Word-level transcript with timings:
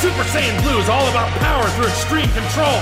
Super 0.00 0.24
Saiyan 0.32 0.56
Blue 0.62 0.78
is 0.80 0.88
all 0.88 1.06
about 1.10 1.28
power 1.44 1.68
through 1.76 1.84
extreme 1.84 2.32
control. 2.32 2.80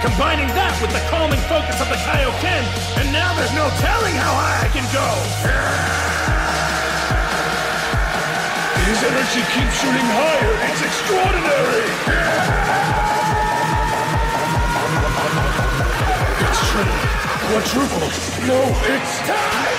Combining 0.00 0.48
that 0.56 0.72
with 0.80 0.88
the 0.88 1.04
calming 1.12 1.36
focus 1.52 1.76
of 1.84 1.88
the 1.92 2.00
Kaioken, 2.00 2.64
and 2.96 3.12
now 3.12 3.36
there's 3.36 3.52
no 3.52 3.68
telling 3.84 4.16
how 4.16 4.32
high 4.40 4.64
I 4.64 4.72
can 4.72 4.88
go. 4.88 5.04
His 8.88 9.04
energy 9.04 9.44
keeps 9.52 9.76
shooting 9.76 10.08
higher. 10.16 10.56
It's 10.64 10.80
extraordinary. 10.80 11.84
It's 16.40 16.72
true. 16.72 16.88
Quadruple. 17.52 18.08
No, 18.48 18.64
it's 18.88 19.20
time. 19.28 19.75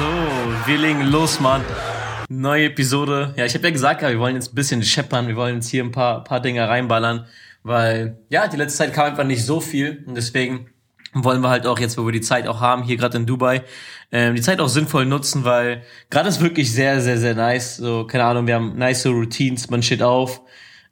So, 0.00 0.06
wir 0.64 0.78
legen 0.78 1.02
los, 1.02 1.40
Mann. 1.40 1.60
Neue 2.30 2.68
Episode. 2.68 3.34
Ja, 3.36 3.44
ich 3.44 3.52
habe 3.52 3.64
ja 3.64 3.70
gesagt, 3.70 4.00
wir 4.00 4.18
wollen 4.18 4.34
jetzt 4.34 4.50
ein 4.50 4.54
bisschen 4.54 4.82
scheppern, 4.82 5.28
wir 5.28 5.36
wollen 5.36 5.56
jetzt 5.56 5.68
hier 5.68 5.84
ein 5.84 5.90
paar, 5.90 6.24
paar 6.24 6.40
Dinge 6.40 6.66
reinballern, 6.66 7.26
weil 7.64 8.16
ja, 8.30 8.48
die 8.48 8.56
letzte 8.56 8.78
Zeit 8.78 8.94
kam 8.94 9.04
einfach 9.08 9.24
nicht 9.24 9.44
so 9.44 9.60
viel 9.60 10.02
und 10.06 10.14
deswegen 10.14 10.70
wollen 11.12 11.42
wir 11.42 11.50
halt 11.50 11.66
auch 11.66 11.78
jetzt, 11.78 11.98
wo 11.98 12.06
wir 12.06 12.12
die 12.12 12.22
Zeit 12.22 12.48
auch 12.48 12.60
haben, 12.60 12.82
hier 12.82 12.96
gerade 12.96 13.18
in 13.18 13.26
Dubai, 13.26 13.62
ähm, 14.10 14.34
die 14.34 14.40
Zeit 14.40 14.58
auch 14.60 14.70
sinnvoll 14.70 15.04
nutzen, 15.04 15.44
weil 15.44 15.82
gerade 16.08 16.30
ist 16.30 16.40
wirklich 16.40 16.72
sehr, 16.72 17.02
sehr, 17.02 17.18
sehr 17.18 17.34
nice. 17.34 17.76
So, 17.76 18.06
keine 18.06 18.24
Ahnung, 18.24 18.46
wir 18.46 18.54
haben 18.54 18.78
nice 18.78 19.04
Routines, 19.04 19.68
man 19.68 19.82
steht 19.82 20.02
auf, 20.02 20.40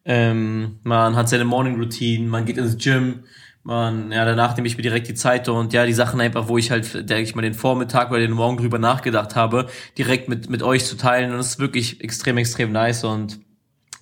ähm, 0.05 0.81
man 0.83 1.17
hat 1.17 1.31
seine 1.31 1.47
Morning 1.47 1.77
Routine, 1.77 2.29
man 2.29 2.45
geht 2.45 2.59
ins 2.59 2.77
Gym, 2.77 3.25
man, 3.69 4.11
ja, 4.11 4.25
danach 4.25 4.57
nehme 4.57 4.67
ich 4.67 4.79
mir 4.79 4.83
direkt 4.83 5.09
die 5.09 5.15
Zeit 5.15 5.47
und 5.49 5.75
ja, 5.75 5.85
die 5.85 5.93
Sachen 5.93 6.21
einfach, 6.23 6.49
wo 6.49 6.57
ich 6.57 6.71
halt, 6.71 6.95
denke 6.95 7.23
ich 7.23 7.35
mal, 7.35 7.43
den 7.43 7.53
Vormittag 7.53 8.11
oder 8.11 8.21
den 8.21 8.33
Morgen 8.33 8.57
drüber 8.57 8.79
nachgedacht 8.79 9.37
habe, 9.37 9.69
direkt 9.99 10.29
mit, 10.29 10.49
mit 10.49 10.63
euch 10.63 10.87
zu 10.87 10.97
teilen. 10.97 11.33
Und 11.33 11.37
das 11.37 11.49
ist 11.49 11.59
wirklich 11.59 12.03
extrem, 12.03 12.39
extrem 12.39 12.73
nice 12.73 13.05
und 13.05 13.41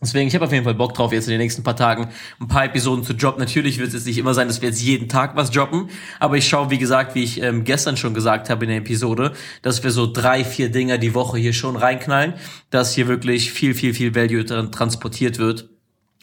Deswegen, 0.03 0.28
ich 0.28 0.34
habe 0.34 0.44
auf 0.44 0.53
jeden 0.53 0.64
Fall 0.64 0.75
Bock 0.75 0.92
drauf, 0.92 1.11
jetzt 1.11 1.27
in 1.27 1.31
den 1.31 1.41
nächsten 1.41 1.62
paar 1.62 1.75
Tagen 1.75 2.09
ein 2.39 2.48
paar 2.48 2.67
Episoden 2.67 3.03
zu 3.03 3.14
droppen. 3.14 3.41
Natürlich 3.41 3.78
wird 3.78 3.89
es 3.89 3.94
jetzt 3.94 4.06
nicht 4.06 4.19
immer 4.19 4.34
sein, 4.34 4.47
dass 4.47 4.61
wir 4.61 4.69
jetzt 4.69 4.83
jeden 4.83 5.09
Tag 5.09 5.34
was 5.37 5.50
droppen, 5.50 5.89
aber 6.20 6.37
ich 6.37 6.47
schaue, 6.47 6.69
wie 6.69 6.77
gesagt, 6.77 7.14
wie 7.14 7.25
ich 7.25 7.42
ähm, 7.42 7.64
gestern 7.64 7.97
schon 7.97 8.12
gesagt 8.12 8.50
habe 8.50 8.67
in 8.67 8.69
der 8.69 8.78
Episode, 8.78 9.33
dass 9.62 9.83
wir 9.83 9.91
so 9.91 10.06
drei, 10.06 10.44
vier 10.44 10.70
Dinger 10.70 10.98
die 10.98 11.14
Woche 11.14 11.39
hier 11.39 11.55
schon 11.55 11.77
reinknallen, 11.77 12.34
dass 12.69 12.94
hier 12.94 13.09
wirklich 13.09 13.50
viel, 13.50 13.72
viel, 13.72 13.94
viel 13.94 14.14
Value 14.14 14.44
transportiert 14.70 15.39
wird. 15.39 15.70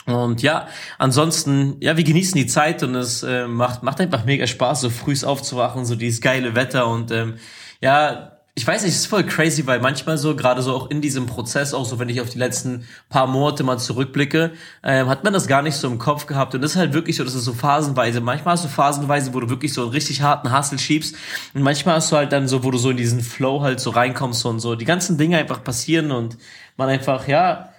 Und 0.06 0.42
ja, 0.42 0.68
ansonsten, 0.98 1.78
ja, 1.80 1.96
wir 1.96 2.04
genießen 2.04 2.36
die 2.36 2.48
Zeit 2.48 2.84
und 2.84 2.96
es 2.96 3.24
äh, 3.24 3.48
macht, 3.48 3.84
macht 3.84 4.02
einfach 4.02 4.26
mega 4.26 4.48
Spaß, 4.48 4.82
so 4.82 4.90
frühs 4.90 5.24
aufzuwachen, 5.24 5.86
so 5.86 5.96
dieses 5.96 6.20
geile 6.20 6.56
Wetter 6.56 6.88
und 6.88 7.12
ähm, 7.12 7.36
ja, 7.82 8.34
ich 8.56 8.68
weiß 8.68 8.84
nicht, 8.84 8.92
es 8.92 9.00
ist 9.00 9.06
voll 9.08 9.24
crazy, 9.24 9.66
weil 9.66 9.80
manchmal 9.80 10.20
so, 10.20 10.36
gerade 10.36 10.62
so 10.62 10.76
auch 10.76 10.92
in 10.92 11.02
diesem 11.02 11.26
Prozess, 11.26 11.74
auch 11.74 11.86
so, 11.86 11.98
wenn 11.98 12.10
ich 12.10 12.22
auf 12.22 12.30
die 12.30 12.38
letzten 12.38 12.86
paar 13.10 13.26
Monate 13.26 13.64
mal 13.64 13.80
zurückblicke, 13.80 14.52
ähm, 14.84 15.10
hat 15.10 15.24
man 15.24 15.34
das 15.34 15.48
gar 15.48 15.64
nicht 15.64 15.76
so 15.76 15.88
im 15.88 15.98
Kopf 15.98 16.28
gehabt. 16.28 16.54
Und 16.54 16.62
das 16.62 16.72
ist 16.72 16.78
halt 16.78 16.94
wirklich 16.94 17.16
so, 17.16 17.24
das 17.24 17.34
ist 17.34 17.46
so 17.46 17.54
phasenweise. 17.54 18.22
Manchmal 18.22 18.54
hast 18.54 18.64
du 18.64 18.70
phasenweise, 18.70 19.34
wo 19.34 19.40
du 19.40 19.50
wirklich 19.50 19.74
so 19.74 19.82
einen 19.82 19.92
richtig 19.92 20.22
harten 20.22 20.56
Hustle 20.56 20.78
schiebst. 20.78 21.16
Und 21.56 21.64
manchmal 21.64 21.96
hast 21.96 22.12
du 22.12 22.16
halt 22.16 22.32
dann 22.32 22.48
so, 22.48 22.64
wo 22.64 22.70
du 22.70 22.78
so 22.78 22.92
in 22.92 22.98
diesen 22.98 23.22
Flow 23.22 23.62
halt 23.62 23.80
so 23.80 23.90
reinkommst 23.90 24.46
und 24.46 24.60
so 24.60 24.76
die 24.76 24.86
ganzen 24.86 25.18
Dinge 25.18 25.40
einfach 25.40 25.64
passieren 25.64 26.12
und 26.12 26.38
man 26.78 26.90
einfach, 26.90 27.28
ja, 27.28 27.70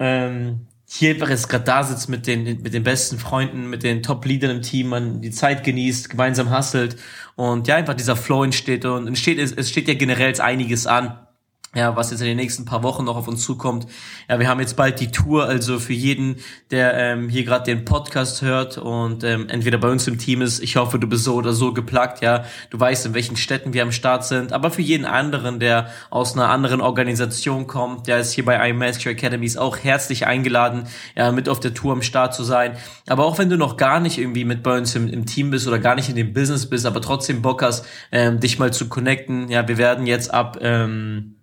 ähm, 0.00 0.66
hier 0.92 1.10
einfach 1.10 1.30
jetzt 1.30 1.48
gerade 1.48 1.64
da 1.64 1.84
sitzt 1.84 2.08
mit 2.08 2.26
den, 2.26 2.62
mit 2.62 2.74
den 2.74 2.82
besten 2.82 3.18
Freunden, 3.18 3.70
mit 3.70 3.84
den 3.84 4.02
Top-Leadern 4.02 4.50
im 4.50 4.62
Team, 4.62 4.88
man 4.88 5.20
die 5.20 5.30
Zeit 5.30 5.62
genießt, 5.62 6.10
gemeinsam 6.10 6.56
hustelt 6.56 6.96
und 7.36 7.68
ja, 7.68 7.76
einfach 7.76 7.94
dieser 7.94 8.16
Flow 8.16 8.42
entsteht 8.42 8.84
und 8.84 9.06
entsteht, 9.06 9.38
es 9.38 9.70
steht 9.70 9.86
ja 9.86 9.94
generell 9.94 10.38
einiges 10.40 10.86
an 10.86 11.26
ja, 11.72 11.94
was 11.94 12.10
jetzt 12.10 12.20
in 12.20 12.26
den 12.26 12.36
nächsten 12.36 12.64
paar 12.64 12.82
Wochen 12.82 13.04
noch 13.04 13.16
auf 13.16 13.28
uns 13.28 13.44
zukommt. 13.44 13.86
Ja, 14.28 14.40
wir 14.40 14.48
haben 14.48 14.58
jetzt 14.58 14.74
bald 14.74 14.98
die 14.98 15.12
Tour, 15.12 15.44
also 15.44 15.78
für 15.78 15.92
jeden, 15.92 16.36
der 16.72 16.94
ähm, 16.94 17.28
hier 17.28 17.44
gerade 17.44 17.64
den 17.64 17.84
Podcast 17.84 18.42
hört 18.42 18.76
und 18.76 19.22
ähm, 19.22 19.48
entweder 19.48 19.78
bei 19.78 19.88
uns 19.88 20.08
im 20.08 20.18
Team 20.18 20.42
ist, 20.42 20.60
ich 20.60 20.74
hoffe, 20.74 20.98
du 20.98 21.06
bist 21.06 21.22
so 21.22 21.34
oder 21.34 21.52
so 21.52 21.72
geplagt, 21.72 22.22
ja, 22.22 22.44
du 22.70 22.80
weißt, 22.80 23.06
in 23.06 23.14
welchen 23.14 23.36
Städten 23.36 23.72
wir 23.72 23.84
am 23.84 23.92
Start 23.92 24.24
sind, 24.24 24.52
aber 24.52 24.72
für 24.72 24.82
jeden 24.82 25.04
anderen, 25.04 25.60
der 25.60 25.90
aus 26.10 26.34
einer 26.34 26.48
anderen 26.48 26.80
Organisation 26.80 27.68
kommt, 27.68 28.08
der 28.08 28.18
ist 28.18 28.32
hier 28.32 28.44
bei 28.44 28.68
iMaster 28.68 29.10
Academies 29.10 29.56
auch 29.56 29.78
herzlich 29.78 30.26
eingeladen, 30.26 30.88
ja, 31.14 31.30
mit 31.30 31.48
auf 31.48 31.60
der 31.60 31.72
Tour 31.72 31.92
am 31.92 32.02
Start 32.02 32.34
zu 32.34 32.42
sein. 32.42 32.76
Aber 33.06 33.26
auch 33.26 33.38
wenn 33.38 33.48
du 33.48 33.56
noch 33.56 33.76
gar 33.76 34.00
nicht 34.00 34.18
irgendwie 34.18 34.44
mit 34.44 34.64
bei 34.64 34.76
uns 34.76 34.96
im, 34.96 35.06
im 35.06 35.24
Team 35.24 35.50
bist 35.50 35.68
oder 35.68 35.78
gar 35.78 35.94
nicht 35.94 36.08
in 36.08 36.16
dem 36.16 36.32
Business 36.32 36.68
bist, 36.68 36.84
aber 36.84 37.00
trotzdem 37.00 37.42
Bock 37.42 37.62
hast, 37.62 37.86
ähm, 38.10 38.40
dich 38.40 38.58
mal 38.58 38.72
zu 38.72 38.88
connecten, 38.88 39.48
ja, 39.50 39.68
wir 39.68 39.78
werden 39.78 40.08
jetzt 40.08 40.34
ab 40.34 40.58
ähm, 40.60 41.36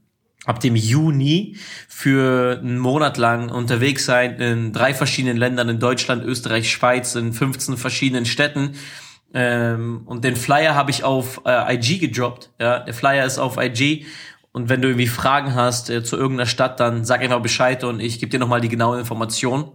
ab 0.48 0.62
dem 0.62 0.76
Juni 0.76 1.58
für 1.88 2.60
einen 2.60 2.80
Monat 2.80 3.18
lang 3.18 3.50
unterwegs 3.50 4.06
sein 4.06 4.40
in 4.40 4.74
drei 4.74 4.94
verschiedenen 4.94 5.38
Ländern, 5.38 5.70
in 5.70 5.80
Deutschland, 5.80 6.24
Österreich, 6.24 6.72
Schweiz, 6.72 7.14
in 7.16 7.34
15 7.34 7.78
verschiedenen 7.78 8.26
Städten. 8.26 8.76
Ähm, 9.34 10.04
und 10.06 10.24
den 10.24 10.38
Flyer 10.38 10.74
habe 10.74 10.90
ich 10.90 11.04
auf 11.04 11.42
äh, 11.46 11.76
IG 11.76 12.00
gedroppt. 12.00 12.50
Ja, 12.60 12.80
der 12.80 12.94
Flyer 12.94 13.26
ist 13.26 13.38
auf 13.38 13.58
IG. 13.58 14.06
Und 14.54 14.70
wenn 14.70 14.82
du 14.82 14.88
irgendwie 14.88 15.08
Fragen 15.08 15.54
hast 15.54 15.90
äh, 15.90 16.04
zu 16.04 16.16
irgendeiner 16.16 16.48
Stadt, 16.48 16.80
dann 16.80 17.04
sag 17.04 17.22
einfach 17.22 17.42
Bescheid 17.42 17.84
und 17.84 18.00
ich 18.00 18.20
gebe 18.20 18.30
dir 18.30 18.40
nochmal 18.40 18.62
die 18.62 18.70
genaue 18.70 18.98
Information. 19.00 19.72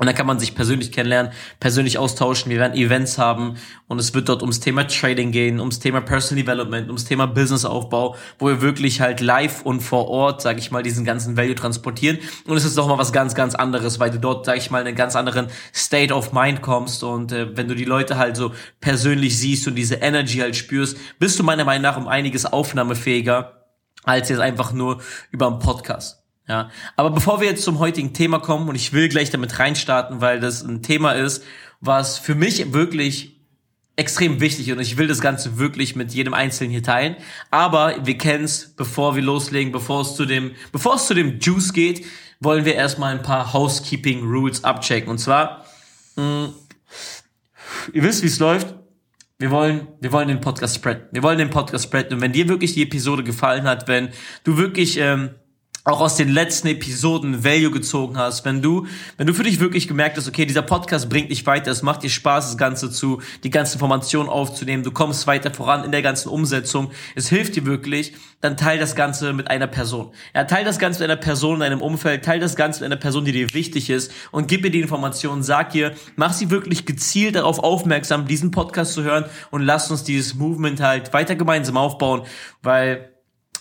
Und 0.00 0.06
dann 0.06 0.14
kann 0.14 0.26
man 0.26 0.38
sich 0.38 0.54
persönlich 0.54 0.92
kennenlernen, 0.92 1.30
persönlich 1.60 1.98
austauschen. 1.98 2.50
Wir 2.50 2.58
werden 2.58 2.72
Events 2.72 3.18
haben 3.18 3.58
und 3.86 3.98
es 3.98 4.14
wird 4.14 4.30
dort 4.30 4.40
ums 4.40 4.58
Thema 4.58 4.88
Trading 4.88 5.30
gehen, 5.30 5.60
ums 5.60 5.78
Thema 5.78 6.00
Personal 6.00 6.42
Development, 6.42 6.86
ums 6.86 7.04
Thema 7.04 7.26
Businessaufbau, 7.26 8.16
wo 8.38 8.46
wir 8.48 8.62
wirklich 8.62 9.02
halt 9.02 9.20
live 9.20 9.60
und 9.60 9.82
vor 9.82 10.08
Ort, 10.08 10.40
sage 10.40 10.58
ich 10.58 10.70
mal, 10.70 10.82
diesen 10.82 11.04
ganzen 11.04 11.36
Value 11.36 11.54
transportieren. 11.54 12.18
Und 12.46 12.56
es 12.56 12.64
ist 12.64 12.78
doch 12.78 12.88
mal 12.88 12.96
was 12.96 13.12
ganz, 13.12 13.34
ganz 13.34 13.54
anderes, 13.54 14.00
weil 14.00 14.10
du 14.10 14.18
dort, 14.18 14.46
sage 14.46 14.56
ich 14.56 14.70
mal, 14.70 14.80
in 14.80 14.86
einen 14.86 14.96
ganz 14.96 15.16
anderen 15.16 15.48
State 15.74 16.14
of 16.14 16.32
Mind 16.32 16.62
kommst. 16.62 17.04
Und 17.04 17.32
äh, 17.32 17.54
wenn 17.54 17.68
du 17.68 17.74
die 17.74 17.84
Leute 17.84 18.16
halt 18.16 18.38
so 18.38 18.52
persönlich 18.80 19.38
siehst 19.38 19.68
und 19.68 19.74
diese 19.74 19.96
Energy 19.96 20.38
halt 20.38 20.56
spürst, 20.56 20.96
bist 21.18 21.38
du 21.38 21.42
meiner 21.42 21.66
Meinung 21.66 21.82
nach 21.82 21.98
um 21.98 22.08
einiges 22.08 22.46
aufnahmefähiger 22.46 23.66
als 24.04 24.30
jetzt 24.30 24.40
einfach 24.40 24.72
nur 24.72 25.02
über 25.30 25.46
einen 25.46 25.58
Podcast. 25.58 26.19
Ja, 26.50 26.68
aber 26.96 27.10
bevor 27.10 27.40
wir 27.40 27.46
jetzt 27.46 27.62
zum 27.62 27.78
heutigen 27.78 28.12
Thema 28.12 28.40
kommen 28.40 28.68
und 28.68 28.74
ich 28.74 28.92
will 28.92 29.08
gleich 29.08 29.30
damit 29.30 29.60
reinstarten, 29.60 30.20
weil 30.20 30.40
das 30.40 30.64
ein 30.64 30.82
Thema 30.82 31.12
ist, 31.12 31.44
was 31.80 32.18
für 32.18 32.34
mich 32.34 32.72
wirklich 32.72 33.40
extrem 33.94 34.40
wichtig 34.40 34.72
und 34.72 34.80
ich 34.80 34.96
will 34.96 35.06
das 35.06 35.20
Ganze 35.20 35.58
wirklich 35.58 35.94
mit 35.94 36.12
jedem 36.12 36.34
Einzelnen 36.34 36.72
hier 36.72 36.82
teilen. 36.82 37.14
Aber 37.52 38.04
wir 38.04 38.18
kennen 38.18 38.42
es, 38.42 38.74
bevor 38.74 39.14
wir 39.14 39.22
loslegen, 39.22 39.70
bevor 39.70 40.00
es 40.00 40.16
zu 40.16 40.26
dem, 40.26 40.50
bevor 40.72 40.96
es 40.96 41.06
zu 41.06 41.14
dem 41.14 41.38
Juice 41.38 41.72
geht, 41.72 42.04
wollen 42.40 42.64
wir 42.64 42.74
erstmal 42.74 43.14
ein 43.14 43.22
paar 43.22 43.52
Housekeeping 43.52 44.24
Rules 44.24 44.64
abchecken. 44.64 45.08
Und 45.08 45.18
zwar, 45.18 45.64
mh, 46.16 46.24
mm, 46.24 46.54
ihr 47.92 48.02
wisst, 48.02 48.24
wie 48.24 48.26
es 48.26 48.40
läuft. 48.40 48.74
Wir 49.38 49.52
wollen, 49.52 49.86
wir 50.00 50.10
wollen 50.10 50.26
den 50.26 50.40
Podcast 50.40 50.74
spreaden. 50.74 51.04
Wir 51.12 51.22
wollen 51.22 51.38
den 51.38 51.50
Podcast 51.50 51.84
spreaden. 51.84 52.14
Und 52.14 52.20
wenn 52.22 52.32
dir 52.32 52.48
wirklich 52.48 52.74
die 52.74 52.82
Episode 52.82 53.22
gefallen 53.22 53.68
hat, 53.68 53.86
wenn 53.86 54.08
du 54.42 54.56
wirklich 54.56 54.98
ähm, 54.98 55.36
auch 55.84 56.00
aus 56.00 56.16
den 56.16 56.28
letzten 56.28 56.68
Episoden 56.68 57.42
Value 57.42 57.70
gezogen 57.70 58.18
hast, 58.18 58.44
wenn 58.44 58.60
du, 58.60 58.86
wenn 59.16 59.26
du 59.26 59.32
für 59.32 59.44
dich 59.44 59.60
wirklich 59.60 59.88
gemerkt 59.88 60.16
hast, 60.18 60.28
okay, 60.28 60.44
dieser 60.44 60.62
Podcast 60.62 61.08
bringt 61.08 61.30
dich 61.30 61.46
weiter, 61.46 61.70
es 61.70 61.82
macht 61.82 62.02
dir 62.02 62.10
Spaß, 62.10 62.48
das 62.48 62.58
Ganze 62.58 62.90
zu, 62.90 63.22
die 63.44 63.50
ganzen 63.50 63.74
Informationen 63.74 64.28
aufzunehmen, 64.28 64.82
du 64.82 64.90
kommst 64.90 65.26
weiter 65.26 65.52
voran 65.52 65.84
in 65.84 65.90
der 65.90 66.02
ganzen 66.02 66.28
Umsetzung, 66.28 66.90
es 67.14 67.28
hilft 67.28 67.56
dir 67.56 67.64
wirklich, 67.64 68.12
dann 68.42 68.56
teil 68.56 68.78
das 68.78 68.94
Ganze 68.94 69.32
mit 69.32 69.50
einer 69.50 69.66
Person. 69.66 70.12
Ja, 70.34 70.44
teil 70.44 70.64
das 70.64 70.78
Ganze 70.78 71.00
mit 71.00 71.10
einer 71.10 71.20
Person 71.20 71.54
in 71.54 71.60
deinem 71.60 71.82
Umfeld, 71.82 72.24
teil 72.24 72.40
das 72.40 72.56
Ganze 72.56 72.80
mit 72.80 72.86
einer 72.86 73.00
Person, 73.00 73.24
die 73.24 73.32
dir 73.32 73.52
wichtig 73.54 73.90
ist 73.90 74.12
und 74.30 74.48
gib 74.48 74.64
ihr 74.64 74.70
die 74.70 74.80
Informationen, 74.80 75.42
sag 75.42 75.74
ihr, 75.74 75.94
mach 76.16 76.32
sie 76.32 76.50
wirklich 76.50 76.86
gezielt 76.86 77.36
darauf 77.36 77.58
aufmerksam, 77.58 78.26
diesen 78.26 78.50
Podcast 78.50 78.92
zu 78.92 79.02
hören 79.02 79.24
und 79.50 79.62
lass 79.62 79.90
uns 79.90 80.04
dieses 80.04 80.34
Movement 80.34 80.80
halt 80.80 81.12
weiter 81.12 81.36
gemeinsam 81.36 81.76
aufbauen, 81.76 82.22
weil 82.62 83.09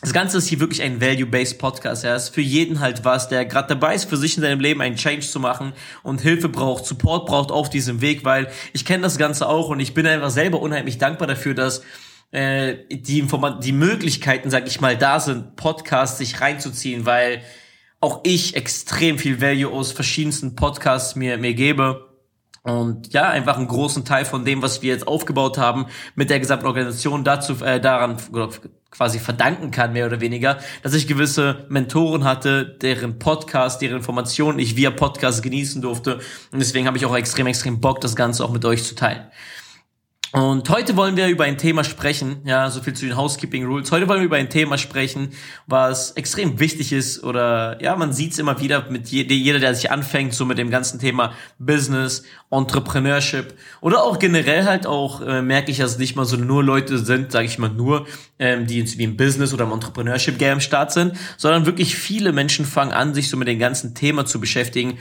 das 0.01 0.13
Ganze 0.13 0.37
ist 0.37 0.47
hier 0.47 0.59
wirklich 0.61 0.81
ein 0.81 1.01
Value-Based 1.01 1.59
Podcast. 1.59 2.03
Ja, 2.03 2.15
ist 2.15 2.29
für 2.29 2.41
jeden 2.41 2.79
halt 2.79 3.03
was, 3.03 3.27
der 3.27 3.45
gerade 3.45 3.67
dabei 3.69 3.95
ist, 3.95 4.09
für 4.09 4.15
sich 4.15 4.37
in 4.37 4.43
seinem 4.43 4.61
Leben 4.61 4.81
einen 4.81 4.95
Change 4.95 5.27
zu 5.27 5.39
machen 5.39 5.73
und 6.03 6.21
Hilfe 6.21 6.47
braucht, 6.47 6.85
Support 6.85 7.25
braucht 7.25 7.51
auf 7.51 7.69
diesem 7.69 7.99
Weg, 7.99 8.23
weil 8.23 8.49
ich 8.71 8.85
kenne 8.85 9.03
das 9.03 9.17
Ganze 9.17 9.47
auch 9.47 9.69
und 9.69 9.79
ich 9.79 9.93
bin 9.93 10.07
einfach 10.07 10.29
selber 10.29 10.61
unheimlich 10.61 10.97
dankbar 10.97 11.27
dafür, 11.27 11.53
dass 11.53 11.83
äh, 12.31 12.75
die 12.89 13.27
die 13.61 13.71
Möglichkeiten, 13.71 14.49
sag 14.49 14.67
ich 14.67 14.79
mal, 14.79 14.97
da 14.97 15.19
sind, 15.19 15.57
Podcasts 15.57 16.17
sich 16.17 16.39
reinzuziehen, 16.39 17.05
weil 17.05 17.41
auch 17.99 18.21
ich 18.23 18.55
extrem 18.55 19.17
viel 19.17 19.41
Value 19.41 19.71
aus 19.71 19.91
verschiedensten 19.91 20.55
Podcasts 20.55 21.15
mir 21.15 21.37
mir 21.37 21.53
gebe 21.53 22.08
und 22.63 23.13
ja, 23.13 23.29
einfach 23.29 23.57
einen 23.57 23.67
großen 23.67 24.05
Teil 24.05 24.25
von 24.25 24.45
dem, 24.45 24.61
was 24.61 24.81
wir 24.81 24.91
jetzt 24.91 25.07
aufgebaut 25.07 25.57
haben, 25.57 25.85
mit 26.15 26.29
der 26.29 26.39
gesamten 26.39 26.65
Organisation 26.65 27.23
dazu, 27.23 27.63
äh, 27.63 27.79
daran 27.79 28.17
quasi 28.91 29.19
verdanken 29.19 29.71
kann, 29.71 29.93
mehr 29.93 30.07
oder 30.07 30.19
weniger, 30.19 30.59
dass 30.83 30.93
ich 30.93 31.07
gewisse 31.07 31.65
Mentoren 31.69 32.23
hatte, 32.23 32.65
deren 32.65 33.19
Podcast, 33.19 33.81
deren 33.81 33.97
Informationen 33.97 34.59
ich 34.59 34.75
via 34.75 34.91
Podcast 34.91 35.43
genießen 35.43 35.81
durfte. 35.81 36.19
Und 36.51 36.59
deswegen 36.59 36.87
habe 36.87 36.97
ich 36.97 37.05
auch 37.05 37.15
extrem, 37.15 37.47
extrem 37.47 37.79
Bock, 37.79 38.01
das 38.01 38.15
Ganze 38.15 38.43
auch 38.43 38.51
mit 38.51 38.65
euch 38.65 38.83
zu 38.83 38.95
teilen. 38.95 39.27
Und 40.31 40.69
heute 40.69 40.95
wollen 40.95 41.17
wir 41.17 41.27
über 41.27 41.45
ein 41.45 41.57
Thema 41.57 41.83
sprechen, 41.83 42.41
ja, 42.45 42.69
so 42.69 42.81
viel 42.81 42.93
zu 42.93 43.05
den 43.07 43.17
Housekeeping 43.17 43.65
Rules. 43.65 43.91
Heute 43.91 44.07
wollen 44.07 44.19
wir 44.19 44.27
über 44.27 44.35
ein 44.35 44.51
Thema 44.51 44.77
sprechen, 44.77 45.29
was 45.65 46.11
extrem 46.11 46.59
wichtig 46.59 46.93
ist 46.93 47.23
oder 47.23 47.81
ja, 47.81 47.95
man 47.95 48.13
sieht 48.13 48.33
es 48.33 48.37
immer 48.37 48.61
wieder 48.61 48.91
mit 48.91 49.07
je, 49.07 49.23
jeder, 49.23 49.57
der 49.57 49.73
sich 49.73 49.89
anfängt, 49.89 50.35
so 50.35 50.45
mit 50.45 50.59
dem 50.59 50.69
ganzen 50.69 50.99
Thema 50.99 51.33
Business, 51.57 52.23
Entrepreneurship 52.51 53.55
oder 53.81 54.03
auch 54.03 54.19
generell 54.19 54.65
halt 54.65 54.85
auch 54.85 55.21
äh, 55.21 55.41
merke 55.41 55.71
ich, 55.71 55.79
dass 55.79 55.97
nicht 55.97 56.15
mal 56.15 56.25
so 56.25 56.37
nur 56.37 56.63
Leute 56.63 56.99
sind, 56.99 57.31
sage 57.31 57.47
ich 57.47 57.57
mal 57.57 57.69
nur, 57.69 58.05
ähm, 58.37 58.67
die 58.67 58.77
jetzt 58.77 58.99
wie 58.99 59.05
im 59.05 59.17
Business 59.17 59.51
oder 59.51 59.65
im 59.65 59.71
Entrepreneurship 59.71 60.37
Game 60.37 60.53
am 60.53 60.61
Start 60.61 60.91
sind, 60.91 61.13
sondern 61.37 61.65
wirklich 61.65 61.95
viele 61.95 62.33
Menschen 62.33 62.65
fangen 62.65 62.91
an, 62.91 63.15
sich 63.15 63.29
so 63.29 63.37
mit 63.37 63.47
dem 63.47 63.57
ganzen 63.57 63.95
Thema 63.95 64.27
zu 64.27 64.39
beschäftigen 64.39 64.99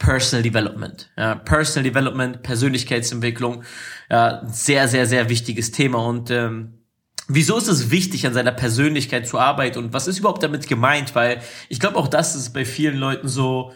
Personal 0.00 0.42
Development. 0.42 1.10
Ja, 1.16 1.36
Personal 1.36 1.84
Development, 1.84 2.42
Persönlichkeitsentwicklung, 2.42 3.62
ja, 4.10 4.42
sehr, 4.46 4.88
sehr, 4.88 5.06
sehr 5.06 5.28
wichtiges 5.28 5.70
Thema. 5.72 5.98
Und 5.98 6.30
ähm, 6.30 6.80
wieso 7.28 7.58
ist 7.58 7.68
es 7.68 7.90
wichtig, 7.90 8.26
an 8.26 8.32
seiner 8.32 8.50
Persönlichkeit 8.50 9.28
zu 9.28 9.38
arbeiten 9.38 9.78
und 9.78 9.92
was 9.92 10.08
ist 10.08 10.18
überhaupt 10.18 10.42
damit 10.42 10.66
gemeint? 10.66 11.14
Weil 11.14 11.42
ich 11.68 11.78
glaube, 11.78 11.96
auch 11.96 12.08
das 12.08 12.34
ist 12.34 12.54
bei 12.54 12.64
vielen 12.64 12.96
Leuten 12.96 13.28
so, 13.28 13.72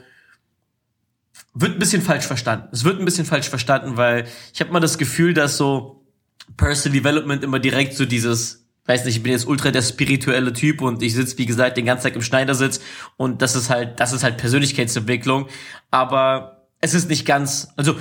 wird 1.53 1.73
ein 1.73 1.79
bisschen 1.79 2.03
falsch 2.03 2.25
verstanden. 2.25 2.69
Es 2.73 2.85
wird 2.85 2.99
ein 2.99 3.05
bisschen 3.05 3.27
falsch 3.27 3.50
verstanden, 3.50 3.99
weil 3.99 4.27
ich 4.55 4.61
habe 4.61 4.73
mal 4.73 4.81
das 4.81 4.97
Gefühl, 4.97 5.35
dass 5.35 5.59
so 5.59 6.06
Personal 6.56 6.99
Development 6.99 7.44
immer 7.44 7.59
direkt 7.59 7.94
so 7.94 8.06
dieses 8.06 8.63
weiß 8.86 9.04
nicht, 9.04 9.16
ich 9.16 9.22
bin 9.22 9.32
jetzt 9.32 9.46
ultra 9.46 9.70
der 9.70 9.82
spirituelle 9.82 10.52
Typ 10.52 10.82
und 10.82 11.02
ich 11.02 11.14
sitze, 11.14 11.38
wie 11.38 11.46
gesagt, 11.46 11.76
den 11.76 11.86
ganzen 11.86 12.04
Tag 12.04 12.16
im 12.16 12.22
Schneidersitz 12.22 12.81
und 13.16 13.42
das 13.42 13.56
ist 13.56 13.70
halt, 13.70 13.98
das 14.00 14.12
ist 14.12 14.22
halt 14.22 14.36
Persönlichkeitsentwicklung. 14.36 15.48
Aber 15.90 16.69
es 16.81 16.94
ist 16.94 17.08
nicht 17.08 17.25
ganz, 17.25 17.69
also 17.76 17.96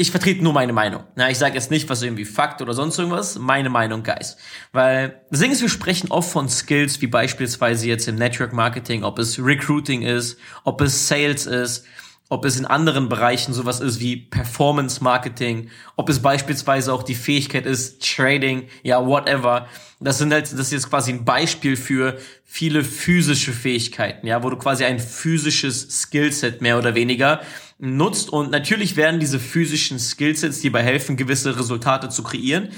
ich 0.00 0.12
vertrete 0.12 0.44
nur 0.44 0.52
meine 0.52 0.72
Meinung. 0.72 1.02
Na, 1.16 1.28
ich 1.28 1.38
sage 1.38 1.54
jetzt 1.54 1.72
nicht, 1.72 1.88
was 1.88 2.02
irgendwie 2.02 2.24
Fakt 2.24 2.62
oder 2.62 2.72
sonst 2.72 2.96
irgendwas, 2.98 3.36
meine 3.36 3.68
Meinung, 3.68 4.04
Guys. 4.04 4.36
Weil 4.70 5.22
das 5.30 5.40
Ding 5.40 5.50
ist, 5.50 5.60
wir 5.60 5.68
sprechen 5.68 6.12
oft 6.12 6.30
von 6.30 6.48
Skills, 6.48 7.00
wie 7.00 7.08
beispielsweise 7.08 7.88
jetzt 7.88 8.06
im 8.06 8.14
Network 8.14 8.52
Marketing, 8.52 9.02
ob 9.02 9.18
es 9.18 9.44
Recruiting 9.44 10.02
ist, 10.02 10.38
ob 10.62 10.80
es 10.80 11.08
Sales 11.08 11.46
ist, 11.46 11.84
ob 12.28 12.44
es 12.44 12.58
in 12.58 12.66
anderen 12.66 13.08
Bereichen 13.08 13.54
sowas 13.54 13.80
ist 13.80 14.00
wie 14.00 14.16
Performance 14.16 15.02
Marketing, 15.02 15.70
ob 15.96 16.08
es 16.08 16.20
beispielsweise 16.20 16.92
auch 16.92 17.02
die 17.02 17.14
Fähigkeit 17.14 17.64
ist, 17.64 18.04
Trading, 18.04 18.68
ja, 18.82 19.04
whatever. 19.04 19.66
Das 20.00 20.18
sind 20.18 20.32
halt, 20.32 20.44
das 20.44 20.58
ist 20.60 20.72
jetzt 20.72 20.90
quasi 20.90 21.12
ein 21.12 21.24
Beispiel 21.24 21.76
für 21.76 22.18
viele 22.44 22.84
physische 22.84 23.52
Fähigkeiten, 23.52 24.26
ja, 24.26 24.42
wo 24.42 24.50
du 24.50 24.56
quasi 24.56 24.84
ein 24.84 25.00
physisches 25.00 26.02
Skillset 26.02 26.60
mehr 26.60 26.78
oder 26.78 26.94
weniger 26.94 27.40
nutzt 27.78 28.30
und 28.30 28.50
natürlich 28.50 28.96
werden 28.96 29.20
diese 29.20 29.38
physischen 29.38 29.98
Skillsets 29.98 30.60
dir 30.60 30.72
bei 30.72 30.82
helfen, 30.82 31.16
gewisse 31.16 31.56
Resultate 31.58 32.08
zu 32.08 32.22
kreieren, 32.22 32.70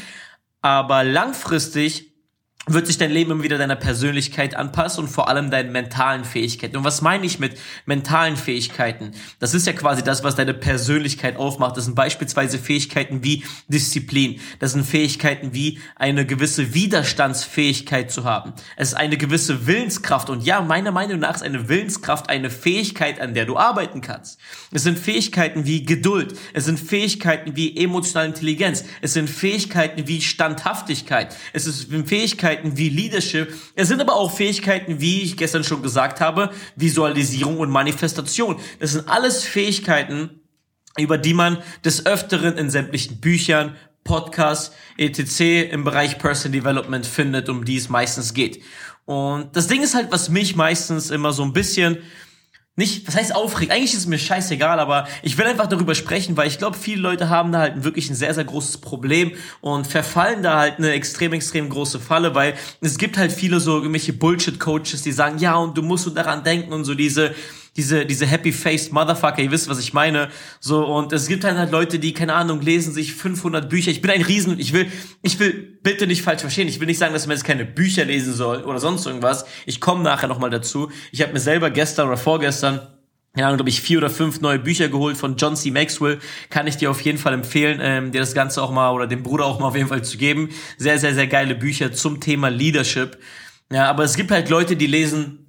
aber 0.61 1.05
langfristig 1.05 2.10
wird 2.73 2.87
sich 2.87 2.99
dein 2.99 3.11
Leben 3.11 3.31
immer 3.31 3.43
wieder 3.43 3.59
deiner 3.59 3.77
Persönlichkeit 3.77 4.55
anpassen 4.55 5.05
und 5.05 5.11
vor 5.11 5.29
allem 5.29 5.51
deinen 5.51 5.73
mentalen 5.73 6.25
Fähigkeiten. 6.25 6.77
Und 6.77 6.85
was 6.85 7.03
meine 7.03 7.27
ich 7.27 7.39
mit 7.39 7.59
mentalen 7.87 8.37
Fähigkeiten? 8.37 9.13
Das 9.39 9.55
ist 9.55 9.67
ja 9.67 9.73
quasi 9.73 10.03
das, 10.03 10.25
was 10.25 10.35
deine 10.35 10.55
Persönlichkeit 10.55 11.37
aufmacht. 11.37 11.77
Das 11.77 11.85
sind 11.85 11.95
beispielsweise 11.95 12.59
Fähigkeiten 12.59 13.25
wie 13.25 13.45
Disziplin. 13.69 14.41
Das 14.59 14.73
sind 14.73 14.85
Fähigkeiten 14.85 15.55
wie 15.55 15.81
eine 15.97 16.27
gewisse 16.27 16.75
Widerstandsfähigkeit 16.75 18.11
zu 18.11 18.25
haben. 18.25 18.53
Es 18.77 18.89
ist 18.89 18.95
eine 18.95 19.17
gewisse 19.17 19.67
Willenskraft. 19.67 20.31
Und 20.31 20.45
ja, 20.45 20.61
meiner 20.61 20.93
Meinung 20.93 21.21
nach 21.21 21.37
ist 21.37 21.43
eine 21.43 21.69
Willenskraft 21.69 22.29
eine 22.29 22.51
Fähigkeit, 22.51 23.21
an 23.21 23.35
der 23.35 23.47
du 23.47 23.57
arbeiten 23.57 24.01
kannst. 24.01 24.39
Es 24.71 24.83
sind 24.83 24.99
Fähigkeiten 24.99 25.67
wie 25.67 25.85
Geduld. 25.85 26.35
Es 26.53 26.67
sind 26.67 26.79
Fähigkeiten 26.79 27.57
wie 27.57 27.77
emotionale 27.77 28.29
Intelligenz. 28.29 28.85
Es 29.01 29.15
sind 29.15 29.29
Fähigkeiten 29.29 30.07
wie 30.07 30.21
Standhaftigkeit. 30.21 31.35
Es 31.53 31.65
sind 31.65 32.09
Fähigkeiten 32.09 32.60
Fähigkeiten 32.61 32.77
wie 32.77 32.89
Leadership. 32.89 33.55
Es 33.75 33.89
sind 33.89 34.01
aber 34.01 34.15
auch 34.15 34.33
Fähigkeiten, 34.33 35.01
wie 35.01 35.23
ich 35.23 35.37
gestern 35.37 35.65
schon 35.65 35.83
gesagt 35.83 36.21
habe, 36.21 36.51
Visualisierung 36.77 37.59
und 37.59 37.71
Manifestation. 37.71 38.57
Das 38.79 38.93
sind 38.93 39.09
alles 39.09 39.45
Fähigkeiten, 39.45 40.41
über 40.99 41.19
die 41.19 41.35
man 41.35 41.59
des 41.85 42.07
Öfteren 42.07 42.57
in 42.59 42.71
sämtlichen 42.71 43.21
Büchern, 43.21 43.77
Podcasts, 44.05 44.75
etc. 44.97 45.71
im 45.73 45.85
Bereich 45.85 46.19
Personal 46.19 46.59
Development 46.61 47.07
findet, 47.07 47.49
um 47.49 47.65
die 47.65 47.77
es 47.77 47.89
meistens 47.89 48.35
geht. 48.35 48.63
Und 49.05 49.55
das 49.57 49.67
Ding 49.67 49.83
ist 49.83 49.95
halt, 49.95 50.11
was 50.11 50.29
mich 50.29 50.57
meistens 50.57 51.11
immer 51.11 51.33
so 51.33 51.43
ein 51.43 51.53
bisschen 51.53 51.99
nicht, 52.81 53.07
was 53.07 53.15
heißt 53.15 53.35
aufregt? 53.35 53.71
Eigentlich 53.71 53.93
ist 53.93 54.01
es 54.01 54.07
mir 54.07 54.19
scheißegal, 54.19 54.81
aber 54.81 55.07
ich 55.23 55.37
will 55.37 55.45
einfach 55.45 55.67
darüber 55.67 55.95
sprechen, 55.95 56.37
weil 56.37 56.49
ich 56.49 56.59
glaube, 56.59 56.77
viele 56.77 57.03
Leute 57.03 57.29
haben 57.29 57.53
da 57.53 57.61
halt 57.61 57.85
wirklich 57.85 58.09
ein 58.09 58.15
sehr, 58.17 58.33
sehr 58.33 58.45
großes 58.45 58.79
Problem 58.79 59.33
und 59.61 59.87
verfallen 59.87 60.43
da 60.43 60.59
halt 60.59 60.79
eine 60.79 60.93
extrem, 60.93 61.35
extrem 61.35 61.69
große 61.69 62.01
Falle, 62.01 62.35
weil 62.35 62.55
es 62.81 62.97
gibt 62.97 63.19
halt 63.19 63.33
viele 63.33 63.61
so 63.61 63.77
irgendwelche 63.77 64.15
Bullshit-Coaches, 64.15 65.03
die 65.03 65.13
sagen, 65.13 65.39
ja, 65.39 65.57
und 65.57 65.77
du 65.77 65.83
musst 65.83 66.05
so 66.05 66.11
daran 66.11 66.43
denken 66.43 66.73
und 66.73 66.85
so 66.85 66.95
diese, 66.95 67.35
diese, 67.77 68.05
diese 68.07 68.27
happy-faced 68.27 68.93
Motherfucker, 68.93 69.43
ihr 69.43 69.51
wisst, 69.51 69.69
was 69.69 69.79
ich 69.79 69.93
meine. 69.93 70.29
So, 70.59 70.85
und 70.85 71.13
es 71.13 71.29
gibt 71.29 71.45
halt 71.45 71.71
Leute, 71.71 71.99
die, 71.99 72.13
keine 72.13 72.35
Ahnung, 72.35 72.61
lesen 72.61 72.93
sich 72.93 73.15
500 73.15 73.69
Bücher. 73.69 73.91
Ich 73.91 74.03
bin 74.03 74.11
ein 74.11 74.23
Riesen, 74.23 74.59
ich 74.59 74.73
will, 74.73 74.87
ich 75.23 75.39
will 75.39 75.79
bitte 75.83 76.07
nicht 76.07 76.23
falsch 76.23 76.41
verstehen. 76.41 76.69
Ich 76.69 76.81
will 76.81 76.87
nicht 76.87 76.99
sagen, 76.99 77.13
dass 77.13 77.27
man 77.27 77.37
jetzt 77.37 77.45
keine 77.45 77.65
Bücher 77.65 78.05
lesen 78.05 78.35
soll 78.35 78.65
oder 78.65 78.81
sonst 78.81 79.07
irgendwas. 79.07 79.45
Ich 79.67 79.81
komme 79.81 80.03
nachher 80.03 80.29
nochmal 80.29 80.51
dazu. 80.51 80.91
Ich 81.13 81.23
habe 81.23 81.33
mir 81.33 81.41
selber 81.41 81.71
gestern 81.71 82.09
oder 82.09 82.17
vorgestern 82.17 82.81
ja, 83.37 83.55
glaube 83.55 83.71
ich, 83.71 83.81
vier 83.81 83.99
oder 83.99 84.11
fünf 84.11 84.41
neue 84.41 84.59
Bücher 84.59 84.89
geholt 84.89 85.17
von 85.17 85.37
John 85.37 85.55
C. 85.55 85.71
Maxwell. 85.71 86.19
Kann 86.49 86.67
ich 86.67 86.77
dir 86.77 86.91
auf 86.91 87.01
jeden 87.03 87.19
Fall 87.19 87.33
empfehlen, 87.33 87.79
ähm, 87.81 88.11
dir 88.11 88.21
das 88.21 88.35
Ganze 88.35 88.61
auch 88.61 88.73
mal 88.73 88.91
oder 88.91 89.07
dem 89.07 89.23
Bruder 89.23 89.45
auch 89.47 89.61
mal 89.61 89.69
auf 89.69 89.77
jeden 89.77 89.89
Fall 89.89 90.03
zu 90.03 90.19
geben. 90.19 90.49
Sehr, 90.79 90.99
sehr, 90.99 91.15
sehr 91.15 91.29
geile 91.29 91.55
Bücher 91.55 91.93
zum 91.93 92.21
Thema 92.21 92.49
Leadership. 92.49 93.19
Ja, 93.71 93.89
aber 93.89 94.03
es 94.03 94.17
gibt 94.17 94.33
halt 94.33 94.49
Leute, 94.49 94.75
die 94.75 94.89
lesen, 94.89 95.47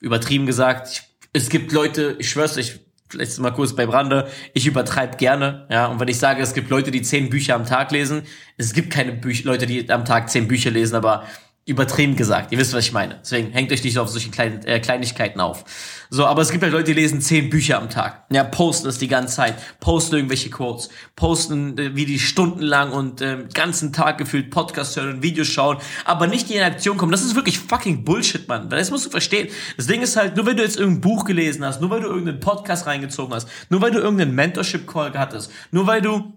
übertrieben 0.00 0.46
gesagt, 0.46 0.88
ich 0.90 1.02
es 1.36 1.50
gibt 1.50 1.70
Leute, 1.72 2.16
ich 2.18 2.30
schwör's 2.30 2.56
euch, 2.56 2.80
vielleicht 3.08 3.38
mal 3.38 3.50
kurz 3.50 3.76
bei 3.76 3.86
Brande, 3.86 4.28
ich 4.54 4.66
übertreibe 4.66 5.16
gerne, 5.18 5.66
ja, 5.70 5.86
und 5.86 6.00
wenn 6.00 6.08
ich 6.08 6.18
sage, 6.18 6.42
es 6.42 6.54
gibt 6.54 6.70
Leute, 6.70 6.90
die 6.90 7.02
zehn 7.02 7.28
Bücher 7.28 7.54
am 7.54 7.66
Tag 7.66 7.92
lesen, 7.92 8.22
es 8.56 8.72
gibt 8.72 8.90
keine 8.90 9.12
Büch 9.12 9.44
Leute, 9.44 9.66
die 9.66 9.88
am 9.90 10.04
Tag 10.06 10.30
zehn 10.30 10.48
Bücher 10.48 10.70
lesen, 10.70 10.96
aber 10.96 11.24
übertrieben 11.66 12.14
gesagt. 12.14 12.52
Ihr 12.52 12.58
wisst, 12.58 12.72
was 12.72 12.84
ich 12.84 12.92
meine. 12.92 13.18
Deswegen 13.20 13.50
hängt 13.50 13.72
euch 13.72 13.82
nicht 13.82 13.94
so 13.94 14.00
auf 14.00 14.08
solche 14.08 14.30
kleinen, 14.30 14.62
äh, 14.64 14.78
Kleinigkeiten 14.78 15.40
auf. 15.40 15.64
So, 16.10 16.24
aber 16.24 16.40
es 16.42 16.52
gibt 16.52 16.62
halt 16.62 16.72
Leute, 16.72 16.94
die 16.94 17.00
lesen 17.00 17.20
zehn 17.20 17.50
Bücher 17.50 17.78
am 17.78 17.90
Tag. 17.90 18.24
Ja, 18.30 18.44
posten 18.44 18.88
es 18.88 18.98
die 18.98 19.08
ganze 19.08 19.34
Zeit, 19.34 19.56
posten 19.80 20.14
irgendwelche 20.14 20.48
Quotes, 20.48 20.90
posten 21.16 21.76
äh, 21.76 21.96
wie 21.96 22.04
die 22.06 22.20
stundenlang 22.20 22.92
und 22.92 23.20
äh, 23.20 23.48
ganzen 23.52 23.92
Tag 23.92 24.16
gefühlt 24.18 24.50
Podcast 24.50 24.94
hören 24.96 25.16
und 25.16 25.22
Videos 25.24 25.48
schauen, 25.48 25.78
aber 26.04 26.28
nicht 26.28 26.48
in 26.52 26.62
Aktion 26.62 26.96
kommen. 26.96 27.10
Das 27.10 27.22
ist 27.22 27.34
wirklich 27.34 27.58
fucking 27.58 28.04
Bullshit, 28.04 28.46
Mann. 28.46 28.70
Das 28.70 28.92
musst 28.92 29.04
du 29.04 29.10
verstehen. 29.10 29.48
Das 29.76 29.88
Ding 29.88 30.02
ist 30.02 30.16
halt, 30.16 30.36
nur 30.36 30.46
wenn 30.46 30.56
du 30.56 30.62
jetzt 30.62 30.78
irgendein 30.78 31.00
Buch 31.00 31.24
gelesen 31.24 31.64
hast, 31.64 31.80
nur 31.80 31.90
weil 31.90 32.00
du 32.00 32.06
irgendeinen 32.06 32.38
Podcast 32.38 32.86
reingezogen 32.86 33.34
hast, 33.34 33.48
nur 33.70 33.80
weil 33.80 33.90
du 33.90 33.98
irgendeinen 33.98 34.36
Mentorship-Call 34.36 35.14
hattest, 35.18 35.50
nur 35.72 35.88
weil 35.88 36.00
du 36.00 36.32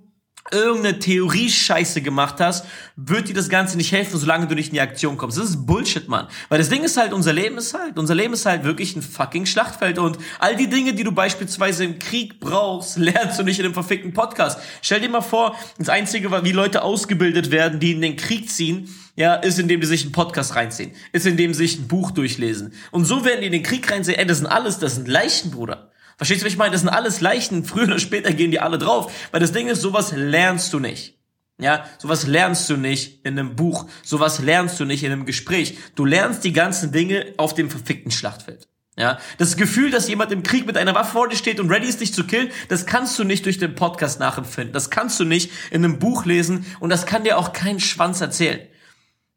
irgendeine 0.51 0.99
Theorie-Scheiße 0.99 2.01
gemacht 2.01 2.35
hast, 2.39 2.65
wird 2.95 3.29
dir 3.29 3.33
das 3.33 3.49
Ganze 3.49 3.77
nicht 3.77 3.91
helfen, 3.91 4.17
solange 4.17 4.47
du 4.47 4.55
nicht 4.55 4.67
in 4.67 4.73
die 4.73 4.81
Aktion 4.81 5.17
kommst. 5.17 5.37
Das 5.37 5.49
ist 5.49 5.65
Bullshit, 5.65 6.07
Mann. 6.07 6.27
Weil 6.49 6.57
das 6.57 6.69
Ding 6.69 6.83
ist 6.83 6.97
halt, 6.97 7.13
unser 7.13 7.33
Leben 7.33 7.57
ist 7.57 7.73
halt, 7.73 7.97
unser 7.97 8.15
Leben 8.15 8.33
ist 8.33 8.45
halt 8.45 8.63
wirklich 8.63 8.95
ein 8.95 9.01
fucking 9.01 9.45
Schlachtfeld 9.45 9.99
und 9.99 10.17
all 10.39 10.55
die 10.55 10.69
Dinge, 10.69 10.93
die 10.93 11.03
du 11.03 11.11
beispielsweise 11.11 11.83
im 11.85 11.99
Krieg 11.99 12.39
brauchst, 12.39 12.97
lernst 12.97 13.39
du 13.39 13.43
nicht 13.43 13.59
in 13.59 13.65
einem 13.65 13.73
verfickten 13.73 14.13
Podcast. 14.13 14.59
Stell 14.81 15.01
dir 15.01 15.09
mal 15.09 15.21
vor, 15.21 15.55
das 15.77 15.89
Einzige, 15.89 16.31
wie 16.43 16.51
Leute 16.51 16.81
ausgebildet 16.81 17.51
werden, 17.51 17.79
die 17.79 17.91
in 17.91 18.01
den 18.01 18.15
Krieg 18.15 18.49
ziehen, 18.49 18.89
ja, 19.15 19.35
ist, 19.35 19.59
indem 19.59 19.81
die 19.81 19.87
sich 19.87 20.03
einen 20.03 20.13
Podcast 20.13 20.55
reinziehen, 20.55 20.91
ist, 21.11 21.25
indem 21.25 21.53
sie 21.53 21.67
sich 21.67 21.79
ein 21.79 21.87
Buch 21.87 22.11
durchlesen. 22.11 22.73
Und 22.91 23.03
so 23.05 23.25
werden 23.25 23.41
die 23.41 23.47
in 23.47 23.51
den 23.51 23.63
Krieg 23.63 23.91
reinziehen, 23.91 24.17
ey, 24.17 24.25
das 24.25 24.37
sind 24.37 24.47
alles, 24.47 24.79
das 24.79 24.95
sind 24.95 25.07
Leichen, 25.07 25.51
Bruder. 25.51 25.91
Verstehst 26.19 26.41
du, 26.41 26.45
was 26.45 26.51
ich 26.51 26.59
meine? 26.59 26.73
Das 26.73 26.81
sind 26.81 26.89
alles 26.89 27.21
Leichen. 27.21 27.63
Früher 27.63 27.85
oder 27.85 27.97
später 27.97 28.33
gehen 28.33 28.51
die 28.51 28.59
alle 28.59 28.77
drauf. 28.77 29.09
Weil 29.31 29.39
das 29.39 29.53
Ding 29.53 29.69
ist, 29.69 29.79
sowas 29.79 30.11
lernst 30.13 30.73
du 30.73 30.79
nicht. 30.79 31.17
Ja, 31.61 31.85
sowas 31.97 32.27
lernst 32.27 32.69
du 32.69 32.75
nicht 32.75 33.25
in 33.25 33.39
einem 33.39 33.55
Buch. 33.55 33.87
Sowas 34.03 34.39
lernst 34.39 34.77
du 34.81 34.85
nicht 34.85 35.05
in 35.05 35.13
einem 35.13 35.25
Gespräch. 35.25 35.77
Du 35.95 36.03
lernst 36.03 36.43
die 36.43 36.51
ganzen 36.51 36.91
Dinge 36.91 37.33
auf 37.37 37.53
dem 37.53 37.69
verfickten 37.69 38.11
Schlachtfeld. 38.11 38.67
Ja, 38.97 39.17
das 39.37 39.55
Gefühl, 39.55 39.91
dass 39.91 40.09
jemand 40.09 40.33
im 40.33 40.43
Krieg 40.43 40.67
mit 40.67 40.75
einer 40.75 40.93
Waffe 40.93 41.13
vor 41.13 41.29
dir 41.29 41.37
steht 41.37 41.61
und 41.61 41.71
ready 41.71 41.87
ist, 41.87 42.01
dich 42.01 42.13
zu 42.13 42.25
killen, 42.25 42.49
das 42.67 42.85
kannst 42.85 43.17
du 43.17 43.23
nicht 43.23 43.45
durch 43.45 43.57
den 43.57 43.73
Podcast 43.73 44.19
nachempfinden. 44.19 44.73
Das 44.73 44.89
kannst 44.89 45.17
du 45.21 45.23
nicht 45.23 45.51
in 45.71 45.85
einem 45.85 45.99
Buch 45.99 46.25
lesen 46.25 46.65
und 46.81 46.89
das 46.89 47.05
kann 47.05 47.23
dir 47.23 47.37
auch 47.37 47.53
kein 47.53 47.79
Schwanz 47.79 48.19
erzählen. 48.19 48.59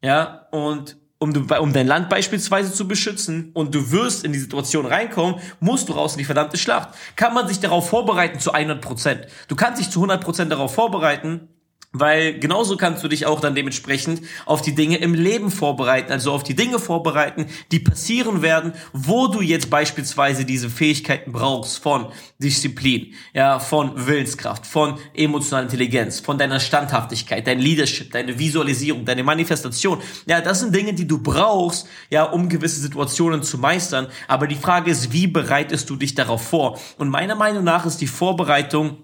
Ja, 0.03 0.49
und 0.51 0.97
um, 1.23 1.33
du, 1.33 1.47
um 1.61 1.73
dein 1.73 1.87
Land 1.87 2.09
beispielsweise 2.09 2.73
zu 2.73 2.89
beschützen 2.89 3.53
und 3.55 3.75
du 3.75 3.93
wirst 3.93 4.25
in 4.25 4.33
die 4.33 4.41
Situation 4.41 4.85
reinkommen, 4.85 5.37
musst 5.61 5.89
du 5.89 5.93
raus 5.93 6.15
in 6.15 6.19
die 6.19 6.25
verdammte 6.25 6.59
Schlacht. 6.59 6.89
Kann 7.15 7.33
man 7.33 7.47
sich 7.47 7.61
darauf 7.61 7.89
vorbereiten 7.89 8.41
zu 8.41 8.53
100 8.53 8.81
Prozent? 8.81 9.27
Du 9.47 9.55
kannst 9.55 9.81
dich 9.81 9.89
zu 9.89 10.01
100 10.01 10.23
Prozent 10.23 10.51
darauf 10.51 10.75
vorbereiten, 10.75 11.49
Weil 11.95 12.39
genauso 12.39 12.79
kannst 12.79 13.05
du 13.05 13.09
dich 13.09 13.27
auch 13.27 13.39
dann 13.41 13.55
dementsprechend 13.55 14.23
auf 14.47 14.63
die 14.63 14.75
Dinge 14.75 14.97
im 14.97 15.13
Leben 15.13 15.51
vorbereiten, 15.51 16.11
also 16.11 16.33
auf 16.33 16.43
die 16.43 16.55
Dinge 16.55 16.79
vorbereiten, 16.79 17.47
die 17.71 17.81
passieren 17.81 18.41
werden, 18.41 18.73
wo 18.95 19.27
du 19.27 19.43
jetzt 19.43 19.69
beispielsweise 19.69 20.47
diese 20.47 20.71
Fähigkeiten 20.71 21.33
brauchst 21.33 21.79
von 21.83 22.07
Disziplin, 22.39 23.13
ja, 23.35 23.59
von 23.59 24.07
Willenskraft, 24.07 24.65
von 24.65 24.99
emotionaler 25.13 25.65
Intelligenz, 25.65 26.21
von 26.21 26.39
deiner 26.39 26.61
Standhaftigkeit, 26.61 27.47
dein 27.47 27.59
Leadership, 27.59 28.11
deine 28.11 28.39
Visualisierung, 28.39 29.05
deine 29.05 29.23
Manifestation. 29.23 30.01
Ja, 30.25 30.41
das 30.41 30.61
sind 30.61 30.75
Dinge, 30.75 30.95
die 30.95 31.07
du 31.07 31.23
brauchst, 31.23 31.87
ja, 32.09 32.25
um 32.25 32.49
gewisse 32.49 32.81
Situationen 32.81 33.43
zu 33.43 33.59
meistern. 33.59 34.07
Aber 34.29 34.47
die 34.47 34.57
Frage 34.57 34.91
ist, 34.91 35.13
wie 35.13 35.27
bereitest 35.27 35.91
du 35.91 35.97
dich 35.97 36.15
darauf 36.15 36.43
vor? 36.43 36.81
Und 36.97 37.11
meiner 37.11 37.35
Meinung 37.35 37.65
nach 37.65 37.85
ist 37.85 37.99
die 37.99 38.07
Vorbereitung 38.07 38.97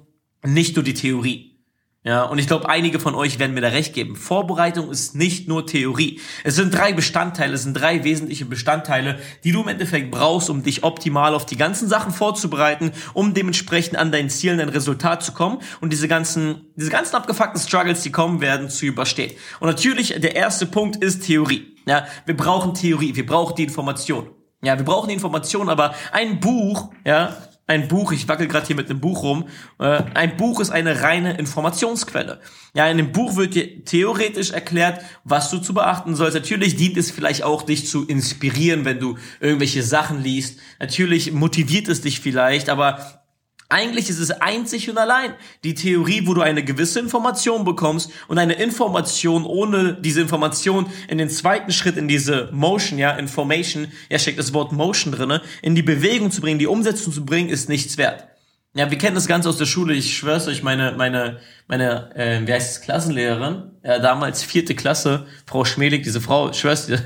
nicht 0.42 0.74
nur 0.74 0.84
die 0.84 0.94
Theorie. 0.94 1.57
Ja, 2.04 2.22
und 2.22 2.38
ich 2.38 2.46
glaube, 2.46 2.68
einige 2.68 3.00
von 3.00 3.16
euch 3.16 3.40
werden 3.40 3.54
mir 3.54 3.60
da 3.60 3.68
recht 3.68 3.92
geben. 3.92 4.14
Vorbereitung 4.14 4.88
ist 4.88 5.16
nicht 5.16 5.48
nur 5.48 5.66
Theorie. 5.66 6.20
Es 6.44 6.54
sind 6.54 6.72
drei 6.72 6.92
Bestandteile, 6.92 7.54
es 7.54 7.64
sind 7.64 7.74
drei 7.74 8.04
wesentliche 8.04 8.44
Bestandteile, 8.44 9.18
die 9.42 9.50
du 9.50 9.62
im 9.62 9.68
Endeffekt 9.68 10.12
brauchst, 10.12 10.48
um 10.48 10.62
dich 10.62 10.84
optimal 10.84 11.34
auf 11.34 11.44
die 11.44 11.56
ganzen 11.56 11.88
Sachen 11.88 12.12
vorzubereiten, 12.12 12.92
um 13.14 13.34
dementsprechend 13.34 13.98
an 13.98 14.12
deinen 14.12 14.30
Zielen, 14.30 14.58
dein 14.58 14.68
Resultat 14.68 15.24
zu 15.24 15.32
kommen 15.32 15.58
und 15.80 15.92
diese 15.92 16.06
ganzen, 16.06 16.72
diese 16.76 16.90
ganzen 16.90 17.16
abgefuckten 17.16 17.60
Struggles, 17.60 18.02
die 18.02 18.12
kommen 18.12 18.40
werden, 18.40 18.70
zu 18.70 18.86
überstehen. 18.86 19.32
Und 19.58 19.66
natürlich, 19.66 20.14
der 20.20 20.36
erste 20.36 20.66
Punkt 20.66 21.02
ist 21.02 21.26
Theorie. 21.26 21.76
Ja, 21.84 22.06
wir 22.26 22.36
brauchen 22.36 22.74
Theorie, 22.74 23.16
wir 23.16 23.26
brauchen 23.26 23.56
die 23.56 23.64
Information. 23.64 24.30
Ja, 24.62 24.76
wir 24.76 24.84
brauchen 24.84 25.08
die 25.08 25.14
Information, 25.14 25.68
aber 25.68 25.94
ein 26.12 26.38
Buch, 26.38 26.90
ja, 27.04 27.36
ein 27.68 27.86
Buch, 27.86 28.12
ich 28.12 28.26
wackel 28.26 28.48
gerade 28.48 28.66
hier 28.66 28.76
mit 28.76 28.90
einem 28.90 29.00
Buch 29.00 29.22
rum, 29.22 29.46
äh, 29.78 30.02
ein 30.14 30.36
Buch 30.36 30.58
ist 30.58 30.70
eine 30.70 31.02
reine 31.02 31.36
Informationsquelle. 31.36 32.40
Ja, 32.74 32.88
in 32.88 32.96
dem 32.96 33.12
Buch 33.12 33.36
wird 33.36 33.54
dir 33.54 33.84
theoretisch 33.84 34.50
erklärt, 34.50 35.02
was 35.22 35.50
du 35.50 35.58
zu 35.58 35.74
beachten 35.74 36.16
sollst. 36.16 36.34
Natürlich 36.34 36.76
dient 36.76 36.96
es 36.96 37.10
vielleicht 37.10 37.44
auch, 37.44 37.62
dich 37.62 37.86
zu 37.86 38.06
inspirieren, 38.06 38.86
wenn 38.86 38.98
du 38.98 39.18
irgendwelche 39.40 39.82
Sachen 39.82 40.22
liest. 40.22 40.58
Natürlich 40.80 41.30
motiviert 41.32 41.88
es 41.88 42.00
dich 42.00 42.20
vielleicht, 42.20 42.70
aber 42.70 43.22
eigentlich 43.70 44.08
ist 44.08 44.18
es 44.18 44.30
einzig 44.30 44.88
und 44.88 44.96
allein 44.96 45.34
die 45.62 45.74
Theorie, 45.74 46.26
wo 46.26 46.32
du 46.32 46.40
eine 46.40 46.64
gewisse 46.64 47.00
Information 47.00 47.64
bekommst 47.64 48.10
und 48.26 48.38
eine 48.38 48.54
Information 48.54 49.44
ohne 49.44 49.94
diese 49.94 50.22
Information 50.22 50.86
in 51.08 51.18
den 51.18 51.28
zweiten 51.28 51.70
Schritt 51.70 51.98
in 51.98 52.08
diese 52.08 52.48
Motion, 52.52 52.98
ja, 52.98 53.10
Information, 53.12 53.88
ja, 54.08 54.18
steckt 54.18 54.38
das 54.38 54.54
Wort 54.54 54.72
Motion 54.72 55.12
drinne, 55.12 55.42
in 55.60 55.74
die 55.74 55.82
Bewegung 55.82 56.30
zu 56.30 56.40
bringen, 56.40 56.58
die 56.58 56.66
Umsetzung 56.66 57.12
zu 57.12 57.26
bringen, 57.26 57.50
ist 57.50 57.68
nichts 57.68 57.98
wert. 57.98 58.28
Ja, 58.74 58.90
wir 58.90 58.98
kennen 58.98 59.14
das 59.14 59.26
Ganze 59.26 59.48
aus 59.48 59.58
der 59.58 59.66
Schule. 59.66 59.94
Ich 59.94 60.16
schwör's 60.16 60.46
euch, 60.46 60.62
meine, 60.62 60.92
meine, 60.96 61.40
meine, 61.66 62.14
äh, 62.14 62.46
wie 62.46 62.52
heißt 62.52 62.76
es, 62.76 62.80
Klassenlehrerin, 62.80 63.72
ja, 63.82 63.98
damals 63.98 64.42
vierte 64.42 64.74
Klasse, 64.74 65.26
Frau 65.46 65.64
Schmelig, 65.64 66.04
diese 66.04 66.20
Frau, 66.20 66.50
ich 66.50 66.58
schwör's 66.58 66.86
dir, 66.86 67.02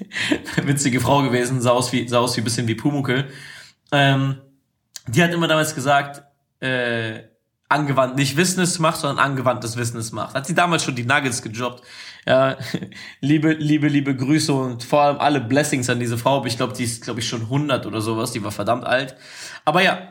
witzige 0.64 1.00
Frau 1.00 1.22
gewesen, 1.22 1.62
sah 1.62 1.70
aus 1.70 1.92
wie, 1.92 2.08
sah 2.08 2.18
aus 2.18 2.36
wie 2.36 2.42
bisschen 2.42 2.68
wie 2.68 2.74
Pumukel. 2.74 3.28
Ähm, 3.92 4.36
die 5.06 5.22
hat 5.22 5.32
immer 5.32 5.48
damals 5.48 5.74
gesagt, 5.74 6.22
äh, 6.60 7.22
angewandt, 7.68 8.16
nicht 8.16 8.36
Wissens 8.36 8.78
macht, 8.78 8.98
sondern 8.98 9.24
angewandtes 9.24 9.76
Wissens 9.76 10.12
macht. 10.12 10.34
Hat 10.34 10.46
sie 10.46 10.54
damals 10.54 10.84
schon 10.84 10.94
die 10.94 11.04
Nuggets 11.04 11.42
gejobbt. 11.42 11.82
Ja, 12.26 12.56
liebe, 13.20 13.52
liebe, 13.52 13.88
liebe 13.88 14.16
Grüße 14.16 14.52
und 14.52 14.84
vor 14.84 15.02
allem 15.02 15.18
alle 15.18 15.40
Blessings 15.40 15.90
an 15.90 15.98
diese 15.98 16.18
Frau. 16.18 16.44
Ich 16.46 16.56
glaube, 16.56 16.72
die 16.72 16.84
ist, 16.84 17.02
glaube 17.02 17.20
ich, 17.20 17.28
schon 17.28 17.42
100 17.42 17.86
oder 17.86 18.00
sowas. 18.00 18.32
Die 18.32 18.44
war 18.44 18.52
verdammt 18.52 18.84
alt. 18.84 19.16
Aber 19.64 19.82
ja, 19.82 20.08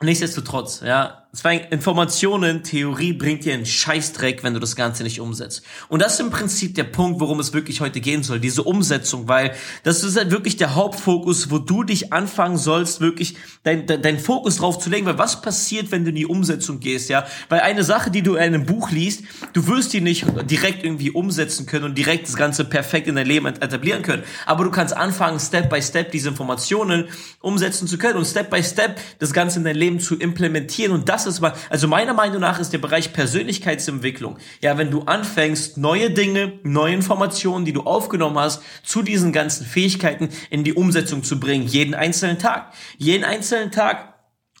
nichtsdestotrotz, 0.00 0.80
ja, 0.80 1.26
Zwei 1.32 1.58
Informationen, 1.58 2.64
Theorie 2.64 3.12
bringt 3.12 3.44
dir 3.44 3.54
einen 3.54 3.64
Scheißdreck, 3.64 4.42
wenn 4.42 4.52
du 4.52 4.58
das 4.58 4.74
Ganze 4.74 5.04
nicht 5.04 5.20
umsetzt. 5.20 5.62
Und 5.88 6.02
das 6.02 6.14
ist 6.14 6.20
im 6.20 6.30
Prinzip 6.30 6.74
der 6.74 6.82
Punkt, 6.82 7.20
worum 7.20 7.38
es 7.38 7.52
wirklich 7.54 7.80
heute 7.80 8.00
gehen 8.00 8.24
soll, 8.24 8.40
diese 8.40 8.64
Umsetzung, 8.64 9.28
weil 9.28 9.54
das 9.84 10.02
ist 10.02 10.16
halt 10.16 10.32
wirklich 10.32 10.56
der 10.56 10.74
Hauptfokus, 10.74 11.52
wo 11.52 11.58
du 11.58 11.84
dich 11.84 12.12
anfangen 12.12 12.56
sollst, 12.58 13.00
wirklich 13.00 13.36
dein, 13.62 13.86
dein, 13.86 14.02
dein 14.02 14.18
Fokus 14.18 14.56
drauf 14.56 14.80
zu 14.80 14.90
legen, 14.90 15.06
weil 15.06 15.18
was 15.18 15.40
passiert, 15.40 15.92
wenn 15.92 16.02
du 16.02 16.10
in 16.10 16.16
die 16.16 16.26
Umsetzung 16.26 16.80
gehst, 16.80 17.08
ja? 17.08 17.24
Weil 17.48 17.60
eine 17.60 17.84
Sache, 17.84 18.10
die 18.10 18.22
du 18.22 18.34
in 18.34 18.42
einem 18.42 18.66
Buch 18.66 18.90
liest, 18.90 19.22
du 19.52 19.68
wirst 19.68 19.92
die 19.92 20.00
nicht 20.00 20.26
direkt 20.50 20.82
irgendwie 20.82 21.12
umsetzen 21.12 21.64
können 21.64 21.84
und 21.84 21.96
direkt 21.96 22.26
das 22.26 22.34
Ganze 22.34 22.64
perfekt 22.64 23.06
in 23.06 23.14
dein 23.14 23.28
Leben 23.28 23.46
etablieren 23.46 24.02
können. 24.02 24.24
Aber 24.46 24.64
du 24.64 24.72
kannst 24.72 24.96
anfangen, 24.96 25.38
Step 25.38 25.70
by 25.70 25.80
Step 25.80 26.10
diese 26.10 26.30
Informationen 26.30 27.04
umsetzen 27.38 27.86
zu 27.86 27.98
können 27.98 28.16
und 28.16 28.24
Step 28.24 28.50
by 28.50 28.64
Step 28.64 28.98
das 29.20 29.32
Ganze 29.32 29.60
in 29.60 29.64
dein 29.64 29.76
Leben 29.76 30.00
zu 30.00 30.16
implementieren 30.16 30.90
und 30.90 31.08
das 31.08 31.19
das 31.24 31.40
mal, 31.40 31.52
also 31.68 31.88
meiner 31.88 32.14
Meinung 32.14 32.40
nach 32.40 32.58
ist 32.58 32.72
der 32.72 32.78
Bereich 32.78 33.12
Persönlichkeitsentwicklung. 33.12 34.38
Ja, 34.60 34.78
wenn 34.78 34.90
du 34.90 35.02
anfängst, 35.02 35.78
neue 35.78 36.10
Dinge, 36.10 36.54
neue 36.62 36.94
Informationen, 36.94 37.64
die 37.64 37.72
du 37.72 37.82
aufgenommen 37.82 38.38
hast, 38.38 38.62
zu 38.82 39.02
diesen 39.02 39.32
ganzen 39.32 39.66
Fähigkeiten 39.66 40.30
in 40.50 40.64
die 40.64 40.74
Umsetzung 40.74 41.22
zu 41.22 41.38
bringen, 41.38 41.66
jeden 41.66 41.94
einzelnen 41.94 42.38
Tag. 42.38 42.72
Jeden 42.98 43.24
einzelnen 43.24 43.70
Tag 43.70 44.09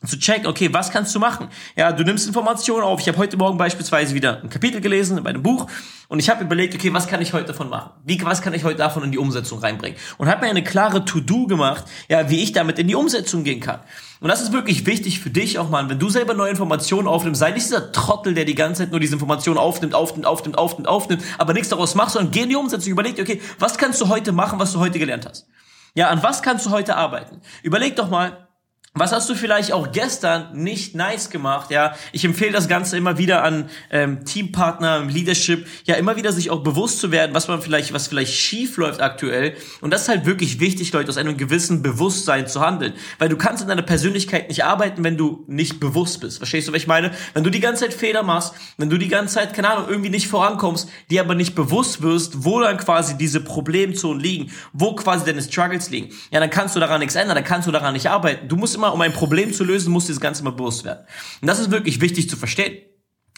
zu 0.06 0.18
checken, 0.18 0.46
okay, 0.46 0.72
was 0.72 0.90
kannst 0.90 1.14
du 1.14 1.18
machen? 1.18 1.48
Ja, 1.76 1.92
du 1.92 2.04
nimmst 2.04 2.26
Informationen 2.26 2.84
auf. 2.84 3.00
Ich 3.00 3.08
habe 3.08 3.18
heute 3.18 3.36
Morgen 3.36 3.58
beispielsweise 3.58 4.14
wieder 4.14 4.42
ein 4.42 4.48
Kapitel 4.48 4.80
gelesen 4.80 5.22
bei 5.22 5.28
einem 5.28 5.42
Buch 5.42 5.66
und 6.08 6.18
ich 6.18 6.30
habe 6.30 6.42
überlegt, 6.42 6.74
okay, 6.74 6.90
was 6.94 7.06
kann 7.06 7.20
ich 7.20 7.34
heute 7.34 7.48
davon 7.48 7.68
machen? 7.68 7.90
Wie, 8.04 8.18
was 8.24 8.40
kann 8.40 8.54
ich 8.54 8.64
heute 8.64 8.78
davon 8.78 9.04
in 9.04 9.12
die 9.12 9.18
Umsetzung 9.18 9.58
reinbringen? 9.58 9.98
Und 10.16 10.28
habe 10.28 10.46
mir 10.46 10.50
eine 10.50 10.64
klare 10.64 11.04
To-Do 11.04 11.46
gemacht, 11.46 11.84
ja, 12.08 12.30
wie 12.30 12.42
ich 12.42 12.52
damit 12.52 12.78
in 12.78 12.88
die 12.88 12.94
Umsetzung 12.94 13.44
gehen 13.44 13.60
kann. 13.60 13.80
Und 14.20 14.28
das 14.28 14.40
ist 14.40 14.54
wirklich 14.54 14.86
wichtig 14.86 15.20
für 15.20 15.28
dich 15.28 15.58
auch 15.58 15.68
mal, 15.68 15.86
wenn 15.90 15.98
du 15.98 16.08
selber 16.08 16.32
neue 16.32 16.50
Informationen 16.50 17.06
aufnimmst, 17.06 17.38
sei 17.38 17.50
nicht 17.50 17.66
dieser 17.66 17.92
Trottel, 17.92 18.32
der 18.32 18.46
die 18.46 18.54
ganze 18.54 18.82
Zeit 18.82 18.92
nur 18.92 19.00
diese 19.00 19.14
Informationen 19.14 19.58
aufnimmt, 19.58 19.94
aufnimmt, 19.94 20.26
aufnimmt, 20.26 20.56
aufnimmt, 20.56 20.88
aufnimmt, 20.88 21.22
aber 21.36 21.52
nichts 21.52 21.68
daraus 21.68 21.94
macht, 21.94 22.12
sondern 22.12 22.30
geh 22.32 22.40
in 22.40 22.48
die 22.48 22.56
Umsetzung. 22.56 22.90
Überleg 22.90 23.16
dir, 23.16 23.22
okay, 23.22 23.42
was 23.58 23.76
kannst 23.76 24.00
du 24.00 24.08
heute 24.08 24.32
machen, 24.32 24.58
was 24.58 24.72
du 24.72 24.80
heute 24.80 24.98
gelernt 24.98 25.26
hast? 25.28 25.46
Ja, 25.94 26.08
an 26.08 26.22
was 26.22 26.42
kannst 26.42 26.64
du 26.64 26.70
heute 26.70 26.96
arbeiten? 26.96 27.42
Überleg 27.62 27.96
doch 27.96 28.08
mal, 28.08 28.48
was 28.92 29.12
hast 29.12 29.30
du 29.30 29.36
vielleicht 29.36 29.72
auch 29.72 29.92
gestern 29.92 30.48
nicht 30.52 30.96
nice 30.96 31.30
gemacht? 31.30 31.70
Ja, 31.70 31.94
ich 32.10 32.24
empfehle 32.24 32.50
das 32.50 32.66
Ganze 32.66 32.96
immer 32.96 33.18
wieder 33.18 33.44
an 33.44 33.70
ähm, 33.92 34.24
Teampartner, 34.24 35.04
Leadership, 35.04 35.68
ja 35.84 35.94
immer 35.94 36.16
wieder 36.16 36.32
sich 36.32 36.50
auch 36.50 36.64
bewusst 36.64 36.98
zu 36.98 37.12
werden, 37.12 37.32
was 37.32 37.46
man 37.46 37.62
vielleicht, 37.62 37.92
was 37.92 38.08
vielleicht 38.08 38.34
schief 38.34 38.78
läuft 38.78 39.00
aktuell. 39.00 39.54
Und 39.80 39.92
das 39.92 40.02
ist 40.02 40.08
halt 40.08 40.26
wirklich 40.26 40.58
wichtig, 40.58 40.92
Leute, 40.92 41.08
aus 41.08 41.18
einem 41.18 41.36
gewissen 41.36 41.82
Bewusstsein 41.82 42.48
zu 42.48 42.62
handeln, 42.62 42.94
weil 43.20 43.28
du 43.28 43.36
kannst 43.36 43.62
in 43.62 43.68
deiner 43.68 43.82
Persönlichkeit 43.82 44.48
nicht 44.48 44.64
arbeiten, 44.64 45.04
wenn 45.04 45.16
du 45.16 45.44
nicht 45.46 45.78
bewusst 45.78 46.20
bist. 46.20 46.38
Verstehst 46.38 46.66
du, 46.66 46.72
was 46.72 46.82
ich 46.82 46.88
meine? 46.88 47.12
Wenn 47.32 47.44
du 47.44 47.50
die 47.50 47.60
ganze 47.60 47.84
Zeit 47.84 47.94
Fehler 47.94 48.24
machst, 48.24 48.54
wenn 48.76 48.90
du 48.90 48.98
die 48.98 49.08
ganze 49.08 49.34
Zeit 49.36 49.54
keine 49.54 49.70
Ahnung 49.70 49.88
irgendwie 49.88 50.10
nicht 50.10 50.26
vorankommst, 50.26 50.88
dir 51.10 51.20
aber 51.20 51.36
nicht 51.36 51.54
bewusst 51.54 52.02
wirst, 52.02 52.44
wo 52.44 52.58
dann 52.58 52.76
quasi 52.76 53.16
diese 53.16 53.40
Problemzonen 53.40 54.20
liegen, 54.20 54.50
wo 54.72 54.96
quasi 54.96 55.24
deine 55.24 55.42
Struggles 55.42 55.90
liegen, 55.90 56.12
ja, 56.32 56.40
dann 56.40 56.50
kannst 56.50 56.74
du 56.74 56.80
daran 56.80 56.98
nichts 56.98 57.14
ändern, 57.14 57.36
dann 57.36 57.44
kannst 57.44 57.68
du 57.68 57.72
daran 57.72 57.92
nicht 57.92 58.10
arbeiten. 58.10 58.48
Du 58.48 58.56
musst 58.56 58.79
immer, 58.80 58.94
um 58.94 59.00
ein 59.02 59.12
Problem 59.12 59.52
zu 59.52 59.62
lösen, 59.62 59.92
muss 59.92 60.06
das 60.06 60.20
Ganze 60.20 60.42
mal 60.42 60.50
bewusst 60.50 60.84
werden. 60.84 61.06
Und 61.40 61.48
das 61.48 61.60
ist 61.60 61.70
wirklich 61.70 62.00
wichtig 62.00 62.28
zu 62.28 62.36
verstehen. 62.36 62.78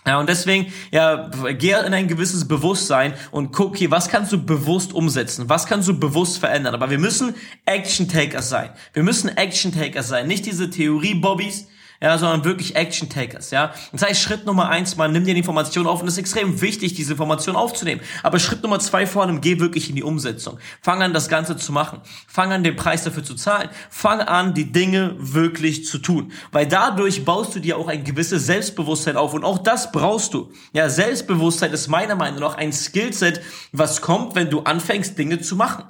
Ja, 0.06 0.18
und 0.18 0.28
deswegen, 0.28 0.72
ja, 0.90 1.30
geh 1.58 1.70
in 1.72 1.94
ein 1.94 2.08
gewisses 2.08 2.48
Bewusstsein 2.48 3.14
und 3.30 3.52
guck 3.52 3.76
hier, 3.76 3.92
was 3.92 4.08
kannst 4.08 4.32
du 4.32 4.44
bewusst 4.44 4.92
umsetzen? 4.92 5.48
Was 5.48 5.66
kannst 5.66 5.86
du 5.86 5.98
bewusst 5.98 6.38
verändern? 6.38 6.74
Aber 6.74 6.90
wir 6.90 6.98
müssen 6.98 7.34
Action-Takers 7.66 8.48
sein. 8.48 8.70
Wir 8.94 9.04
müssen 9.04 9.28
Action-Takers 9.28 10.08
sein. 10.08 10.26
Nicht 10.26 10.46
diese 10.46 10.70
Theorie-Bobbys, 10.70 11.68
ja, 12.02 12.18
sondern 12.18 12.44
wirklich 12.44 12.74
Action-Takers, 12.74 13.52
ja. 13.52 13.72
Das 13.92 14.02
heißt, 14.02 14.20
Schritt 14.20 14.44
Nummer 14.44 14.68
eins, 14.68 14.96
man 14.96 15.12
nimm 15.12 15.24
dir 15.24 15.34
die 15.34 15.38
Information 15.38 15.86
auf 15.86 16.02
und 16.02 16.08
es 16.08 16.14
ist 16.14 16.18
extrem 16.18 16.60
wichtig, 16.60 16.94
diese 16.94 17.12
Information 17.12 17.54
aufzunehmen. 17.54 18.00
Aber 18.24 18.40
Schritt 18.40 18.60
Nummer 18.64 18.80
zwei 18.80 19.06
vor 19.06 19.22
allem, 19.22 19.40
geh 19.40 19.60
wirklich 19.60 19.88
in 19.88 19.94
die 19.94 20.02
Umsetzung. 20.02 20.58
Fang 20.80 21.00
an, 21.00 21.14
das 21.14 21.28
Ganze 21.28 21.56
zu 21.56 21.70
machen. 21.70 22.00
Fang 22.26 22.52
an, 22.52 22.64
den 22.64 22.74
Preis 22.74 23.04
dafür 23.04 23.22
zu 23.22 23.36
zahlen. 23.36 23.68
Fang 23.88 24.20
an, 24.20 24.52
die 24.52 24.72
Dinge 24.72 25.14
wirklich 25.16 25.86
zu 25.86 25.98
tun. 25.98 26.32
Weil 26.50 26.66
dadurch 26.66 27.24
baust 27.24 27.54
du 27.54 27.60
dir 27.60 27.78
auch 27.78 27.86
ein 27.86 28.02
gewisses 28.02 28.46
Selbstbewusstsein 28.46 29.16
auf 29.16 29.32
und 29.32 29.44
auch 29.44 29.58
das 29.58 29.92
brauchst 29.92 30.34
du. 30.34 30.50
Ja, 30.72 30.88
Selbstbewusstsein 30.88 31.72
ist 31.72 31.86
meiner 31.86 32.16
Meinung 32.16 32.40
nach 32.40 32.56
ein 32.56 32.72
Skillset, 32.72 33.40
was 33.70 34.00
kommt, 34.00 34.34
wenn 34.34 34.50
du 34.50 34.62
anfängst, 34.62 35.16
Dinge 35.16 35.40
zu 35.40 35.54
machen. 35.54 35.84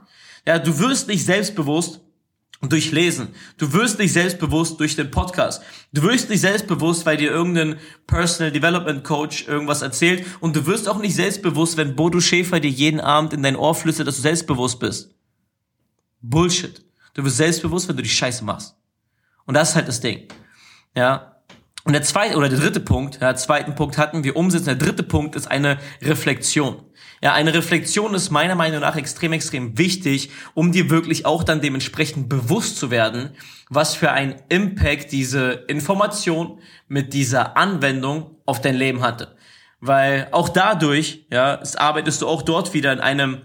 Ja, 0.46 0.58
du 0.58 0.78
wirst 0.78 1.08
nicht 1.08 1.24
selbstbewusst, 1.24 2.02
durch 2.70 2.92
Lesen. 2.92 3.28
Du 3.58 3.72
wirst 3.72 3.98
dich 3.98 4.12
selbstbewusst 4.12 4.78
durch 4.78 4.94
den 4.94 5.10
Podcast. 5.10 5.62
Du 5.92 6.02
wirst 6.02 6.30
nicht 6.30 6.40
selbstbewusst, 6.40 7.04
weil 7.04 7.16
dir 7.16 7.30
irgendein 7.30 7.78
Personal 8.06 8.52
Development 8.52 9.02
Coach 9.02 9.48
irgendwas 9.48 9.82
erzählt. 9.82 10.24
Und 10.40 10.54
du 10.54 10.66
wirst 10.66 10.88
auch 10.88 10.98
nicht 10.98 11.14
selbstbewusst, 11.14 11.76
wenn 11.76 11.96
Bodo 11.96 12.20
Schäfer 12.20 12.60
dir 12.60 12.70
jeden 12.70 13.00
Abend 13.00 13.32
in 13.32 13.42
dein 13.42 13.56
Ohr 13.56 13.74
flüstert, 13.74 14.06
dass 14.06 14.16
du 14.16 14.22
selbstbewusst 14.22 14.78
bist. 14.78 15.10
Bullshit. 16.20 16.84
Du 17.14 17.24
wirst 17.24 17.36
selbstbewusst, 17.38 17.88
wenn 17.88 17.96
du 17.96 18.02
die 18.02 18.08
Scheiße 18.08 18.44
machst. 18.44 18.76
Und 19.44 19.54
das 19.54 19.70
ist 19.70 19.74
halt 19.74 19.88
das 19.88 20.00
Ding. 20.00 20.28
Ja. 20.94 21.36
Und 21.84 21.94
der 21.94 22.02
zweite 22.02 22.36
oder 22.36 22.48
der 22.48 22.60
dritte 22.60 22.78
Punkt, 22.78 23.20
ja, 23.20 23.34
zweiten 23.34 23.74
Punkt 23.74 23.98
hatten 23.98 24.22
wir 24.22 24.36
umsetzen. 24.36 24.66
Der 24.66 24.76
dritte 24.76 25.02
Punkt 25.02 25.34
ist 25.34 25.50
eine 25.50 25.78
Reflexion. 26.00 26.84
Ja, 27.22 27.34
eine 27.34 27.54
Reflexion 27.54 28.14
ist 28.14 28.30
meiner 28.30 28.56
Meinung 28.56 28.80
nach 28.80 28.96
extrem, 28.96 29.32
extrem 29.32 29.78
wichtig, 29.78 30.30
um 30.54 30.72
dir 30.72 30.90
wirklich 30.90 31.24
auch 31.24 31.44
dann 31.44 31.60
dementsprechend 31.60 32.28
bewusst 32.28 32.78
zu 32.78 32.90
werden, 32.90 33.30
was 33.68 33.94
für 33.94 34.10
ein 34.10 34.42
Impact 34.48 35.12
diese 35.12 35.64
Information 35.68 36.58
mit 36.88 37.12
dieser 37.14 37.56
Anwendung 37.56 38.38
auf 38.44 38.60
dein 38.60 38.74
Leben 38.74 39.02
hatte. 39.02 39.36
Weil 39.78 40.28
auch 40.32 40.48
dadurch, 40.48 41.26
ja, 41.30 41.62
arbeitest 41.76 42.22
du 42.22 42.28
auch 42.28 42.42
dort 42.42 42.74
wieder 42.74 42.92
in 42.92 42.98
einem 42.98 43.42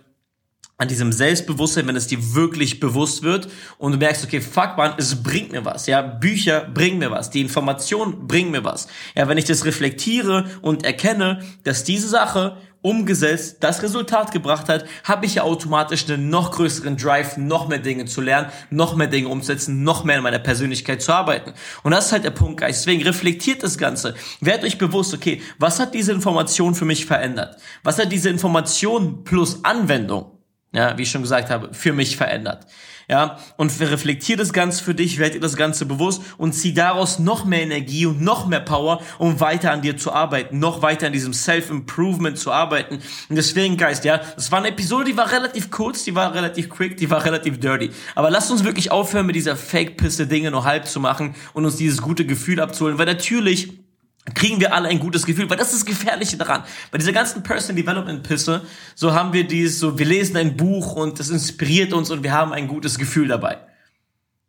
an 0.79 0.87
diesem 0.87 1.11
Selbstbewusstsein, 1.11 1.87
wenn 1.87 1.95
es 1.95 2.05
dir 2.05 2.35
wirklich 2.35 2.79
bewusst 2.79 3.23
wird 3.23 3.47
und 3.79 3.93
du 3.93 3.97
merkst, 3.97 4.23
okay, 4.23 4.41
fuck 4.41 4.77
man, 4.77 4.93
es 4.97 5.23
bringt 5.23 5.51
mir 5.51 5.65
was, 5.65 5.87
ja, 5.87 6.03
Bücher 6.03 6.69
bringen 6.71 6.99
mir 6.99 7.09
was, 7.09 7.31
die 7.31 7.41
Information 7.41 8.27
bringt 8.27 8.51
mir 8.51 8.63
was. 8.63 8.87
Ja, 9.15 9.27
wenn 9.27 9.39
ich 9.39 9.45
das 9.45 9.65
reflektiere 9.65 10.45
und 10.61 10.85
erkenne, 10.85 11.41
dass 11.63 11.83
diese 11.83 12.07
Sache 12.07 12.57
umgesetzt 12.81 13.57
das 13.61 13.83
Resultat 13.83 14.31
gebracht 14.31 14.69
hat, 14.69 14.85
habe 15.03 15.25
ich 15.25 15.35
ja 15.35 15.43
automatisch 15.43 16.09
einen 16.09 16.29
noch 16.29 16.51
größeren 16.51 16.97
Drive, 16.97 17.37
noch 17.37 17.67
mehr 17.67 17.79
Dinge 17.79 18.05
zu 18.05 18.21
lernen, 18.21 18.49
noch 18.69 18.95
mehr 18.95 19.07
Dinge 19.07 19.29
umzusetzen, 19.29 19.83
noch 19.83 20.03
mehr 20.03 20.17
in 20.17 20.23
meiner 20.23 20.39
Persönlichkeit 20.39 21.01
zu 21.01 21.13
arbeiten. 21.13 21.53
Und 21.83 21.91
das 21.91 22.07
ist 22.07 22.11
halt 22.11 22.23
der 22.23 22.31
Punkt, 22.31 22.59
Geist. 22.59 22.85
Deswegen 22.85 23.03
reflektiert 23.03 23.63
das 23.63 23.77
Ganze. 23.77 24.15
Werdet 24.41 24.65
euch 24.65 24.77
bewusst, 24.77 25.13
okay, 25.13 25.41
was 25.59 25.79
hat 25.79 25.93
diese 25.93 26.11
Information 26.11 26.75
für 26.75 26.85
mich 26.85 27.05
verändert? 27.05 27.57
Was 27.83 27.99
hat 27.99 28.11
diese 28.11 28.29
Information 28.29 29.23
plus 29.23 29.63
Anwendung 29.63 30.37
ja, 30.73 30.97
wie 30.97 31.03
ich 31.03 31.11
schon 31.11 31.21
gesagt 31.21 31.49
habe, 31.49 31.73
für 31.73 31.93
mich 31.93 32.17
verändert. 32.17 32.67
Ja, 33.09 33.37
und 33.55 33.71
reflektier 33.79 34.35
das 34.35 34.51
Ganze 34.51 34.83
für 34.83 34.93
dich, 34.93 35.17
werd 35.17 35.33
dir 35.33 35.39
das 35.39 35.55
Ganze 35.55 35.85
bewusst 35.85 36.21
und 36.37 36.51
zieh 36.51 36.73
daraus 36.73 37.19
noch 37.19 37.45
mehr 37.45 37.61
Energie 37.61 38.05
und 38.05 38.21
noch 38.21 38.47
mehr 38.47 38.59
Power, 38.59 39.01
um 39.17 39.39
weiter 39.39 39.71
an 39.71 39.81
dir 39.81 39.95
zu 39.95 40.11
arbeiten, 40.11 40.59
noch 40.59 40.81
weiter 40.81 41.07
an 41.07 41.13
diesem 41.13 41.31
Self-Improvement 41.31 42.37
zu 42.37 42.51
arbeiten. 42.51 42.95
Und 43.29 43.35
deswegen, 43.37 43.77
Geist, 43.77 44.03
ja, 44.03 44.19
das 44.35 44.51
war 44.51 44.59
eine 44.59 44.67
Episode, 44.69 45.05
die 45.05 45.15
war 45.15 45.31
relativ 45.31 45.71
kurz, 45.71 46.03
die 46.03 46.15
war 46.15 46.33
relativ 46.35 46.69
quick, 46.69 46.97
die 46.97 47.09
war 47.09 47.23
relativ 47.23 47.61
dirty. 47.61 47.91
Aber 48.13 48.29
lasst 48.29 48.51
uns 48.51 48.65
wirklich 48.65 48.91
aufhören, 48.91 49.25
mit 49.25 49.37
dieser 49.37 49.55
Fake-Pisse 49.55 50.27
Dinge 50.27 50.51
nur 50.51 50.65
halb 50.65 50.85
zu 50.85 50.99
machen 50.99 51.33
und 51.53 51.63
uns 51.63 51.77
dieses 51.77 52.01
gute 52.01 52.25
Gefühl 52.25 52.59
abzuholen, 52.59 52.97
weil 52.97 53.05
natürlich 53.05 53.86
kriegen 54.33 54.59
wir 54.59 54.73
alle 54.73 54.89
ein 54.89 54.99
gutes 54.99 55.25
Gefühl, 55.25 55.49
weil 55.49 55.57
das 55.57 55.73
ist 55.73 55.79
das 55.81 55.85
Gefährliche 55.85 56.37
daran. 56.37 56.63
Bei 56.91 56.97
dieser 56.97 57.13
ganzen 57.13 57.43
Personal 57.43 57.81
Development 57.81 58.23
Pisse, 58.23 58.61
so 58.95 59.13
haben 59.13 59.33
wir 59.33 59.47
dieses, 59.47 59.79
so, 59.79 59.97
wir 59.97 60.05
lesen 60.05 60.37
ein 60.37 60.57
Buch 60.57 60.95
und 60.95 61.19
das 61.19 61.29
inspiriert 61.29 61.93
uns 61.93 62.11
und 62.11 62.23
wir 62.23 62.33
haben 62.33 62.53
ein 62.53 62.67
gutes 62.67 62.97
Gefühl 62.97 63.27
dabei. 63.27 63.59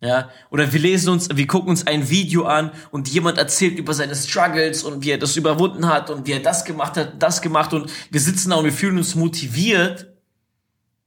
Ja, 0.00 0.30
oder 0.50 0.72
wir 0.72 0.78
lesen 0.78 1.08
uns, 1.08 1.28
wir 1.32 1.46
gucken 1.48 1.70
uns 1.70 1.86
ein 1.88 2.08
Video 2.08 2.44
an 2.44 2.70
und 2.92 3.08
jemand 3.08 3.36
erzählt 3.36 3.78
über 3.80 3.94
seine 3.94 4.14
Struggles 4.14 4.84
und 4.84 5.02
wie 5.02 5.10
er 5.10 5.18
das 5.18 5.36
überwunden 5.36 5.88
hat 5.88 6.10
und 6.10 6.26
wie 6.28 6.32
er 6.32 6.40
das 6.40 6.64
gemacht 6.64 6.96
hat, 6.96 7.20
das 7.20 7.42
gemacht 7.42 7.72
und 7.72 7.90
wir 8.10 8.20
sitzen 8.20 8.50
da 8.50 8.56
und 8.56 8.64
wir 8.64 8.72
fühlen 8.72 8.96
uns 8.96 9.16
motiviert. 9.16 10.06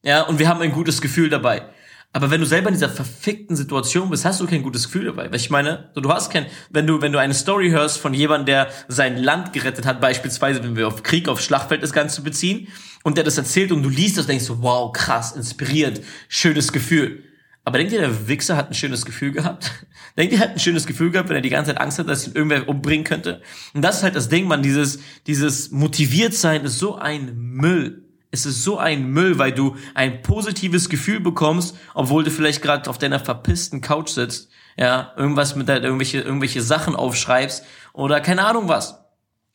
Ja, 0.04 0.24
und 0.24 0.40
wir 0.40 0.50
haben 0.50 0.62
ein 0.62 0.74
gutes 0.74 1.00
Gefühl 1.00 1.30
dabei. 1.30 1.70
Aber 2.14 2.30
wenn 2.30 2.42
du 2.42 2.46
selber 2.46 2.68
in 2.68 2.74
dieser 2.74 2.90
verfickten 2.90 3.56
Situation 3.56 4.10
bist, 4.10 4.26
hast 4.26 4.42
du 4.42 4.46
kein 4.46 4.64
gutes 4.64 4.86
Gefühl 4.86 5.06
dabei. 5.06 5.30
Weil 5.30 5.38
ich 5.38 5.50
meine, 5.50 5.92
du 5.96 6.12
hast 6.12 6.30
kein, 6.30 6.46
wenn 6.70 6.86
du, 6.86 7.02
wenn 7.02 7.14
du 7.14 7.20
eine 7.20 7.34
Story 7.34 7.70
hörst 7.70 8.00
von 8.00 8.14
jemandem, 8.14 8.48
der 8.48 8.68
sein 8.90 9.16
Land 9.16 9.54
gerettet 9.54 9.86
hat, 9.86 10.02
beispielsweise, 10.02 10.62
wenn 10.62 10.76
wir 10.76 10.88
auf 10.88 11.04
Krieg, 11.04 11.30
auf 11.30 11.40
Schlachtfeld 11.40 11.82
das 11.82 11.94
Ganze 11.94 12.22
beziehen, 12.22 12.68
und 13.04 13.18
der 13.18 13.24
das 13.24 13.38
erzählt 13.38 13.72
und 13.72 13.82
du 13.82 13.90
liest 13.90 14.18
das, 14.18 14.28
denkst 14.28 14.46
du, 14.46 14.62
wow, 14.62 14.92
krass, 14.92 15.32
inspiriert, 15.32 16.02
schönes 16.28 16.72
Gefühl. 16.72 17.24
Aber 17.64 17.78
denkt 17.78 17.94
ihr, 17.94 18.00
der 18.00 18.28
Wichser 18.28 18.58
hat 18.58 18.70
ein 18.70 18.74
schönes 18.74 19.06
Gefühl 19.06 19.32
gehabt? 19.32 19.72
denkt 20.18 20.34
ihr, 20.34 20.40
er 20.40 20.44
hat 20.44 20.52
ein 20.52 20.60
schönes 20.60 20.86
Gefühl 20.86 21.12
gehabt, 21.12 21.30
wenn 21.30 21.36
er 21.36 21.42
die 21.42 21.50
ganze 21.50 21.72
Zeit 21.72 21.82
Angst 21.82 21.98
hat, 21.98 22.10
dass 22.10 22.28
ihn 22.28 22.34
irgendwer 22.34 22.68
umbringen 22.68 23.06
könnte? 23.06 23.42
Und 23.74 23.84
das 23.84 23.98
ist 23.98 24.04
halt 24.04 24.16
das 24.16 24.30
Ding, 24.30 24.48
man, 24.48 24.62
dieses, 24.62 25.00
dieses 25.28 25.72
motiviert 25.72 26.34
sein 26.34 26.66
ist 26.66 26.78
so 26.78 26.96
ein 26.96 27.36
Müll 27.38 28.11
es 28.32 28.46
ist 28.46 28.64
so 28.64 28.78
ein 28.78 29.08
Müll, 29.08 29.38
weil 29.38 29.52
du 29.52 29.76
ein 29.94 30.22
positives 30.22 30.90
Gefühl 30.90 31.20
bekommst, 31.20 31.76
obwohl 31.94 32.24
du 32.24 32.32
vielleicht 32.32 32.62
gerade 32.62 32.90
auf 32.90 32.98
deiner 32.98 33.20
verpissten 33.20 33.82
Couch 33.82 34.10
sitzt, 34.10 34.50
ja, 34.78 35.12
irgendwas 35.18 35.56
mit 35.56 35.68
deiner, 35.68 35.84
irgendwelche, 35.84 36.22
irgendwelche 36.22 36.62
Sachen 36.62 36.96
aufschreibst 36.96 37.66
oder 37.94 38.22
keine 38.22 38.46
Ahnung 38.46 38.70
was. 38.70 39.00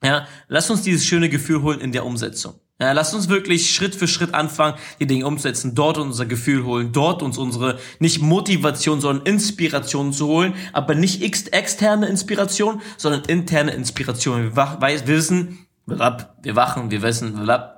Ja, 0.04 0.26
lass 0.48 0.70
uns 0.70 0.82
dieses 0.82 1.06
schöne 1.06 1.30
Gefühl 1.30 1.62
holen 1.62 1.80
in 1.80 1.92
der 1.92 2.04
Umsetzung. 2.04 2.60
Ja, 2.78 2.92
lass 2.92 3.14
uns 3.14 3.30
wirklich 3.30 3.74
Schritt 3.74 3.94
für 3.94 4.06
Schritt 4.06 4.34
anfangen, 4.34 4.76
die 5.00 5.06
Dinge 5.06 5.26
umzusetzen, 5.26 5.74
dort 5.74 5.96
unser 5.96 6.26
Gefühl 6.26 6.64
holen, 6.64 6.92
dort 6.92 7.22
uns 7.22 7.38
unsere 7.38 7.78
nicht 8.00 8.20
Motivation, 8.20 9.00
sondern 9.00 9.24
Inspiration 9.24 10.12
zu 10.12 10.26
holen, 10.26 10.52
aber 10.74 10.94
nicht 10.94 11.22
externe 11.22 12.06
Inspiration, 12.06 12.82
sondern 12.98 13.22
interne 13.24 13.70
Inspiration. 13.70 14.54
Wir 14.54 15.06
wissen, 15.06 15.66
wir 15.86 15.98
wachen, 16.56 16.90
wir 16.90 17.00
wissen, 17.00 17.38
wir 17.38 17.75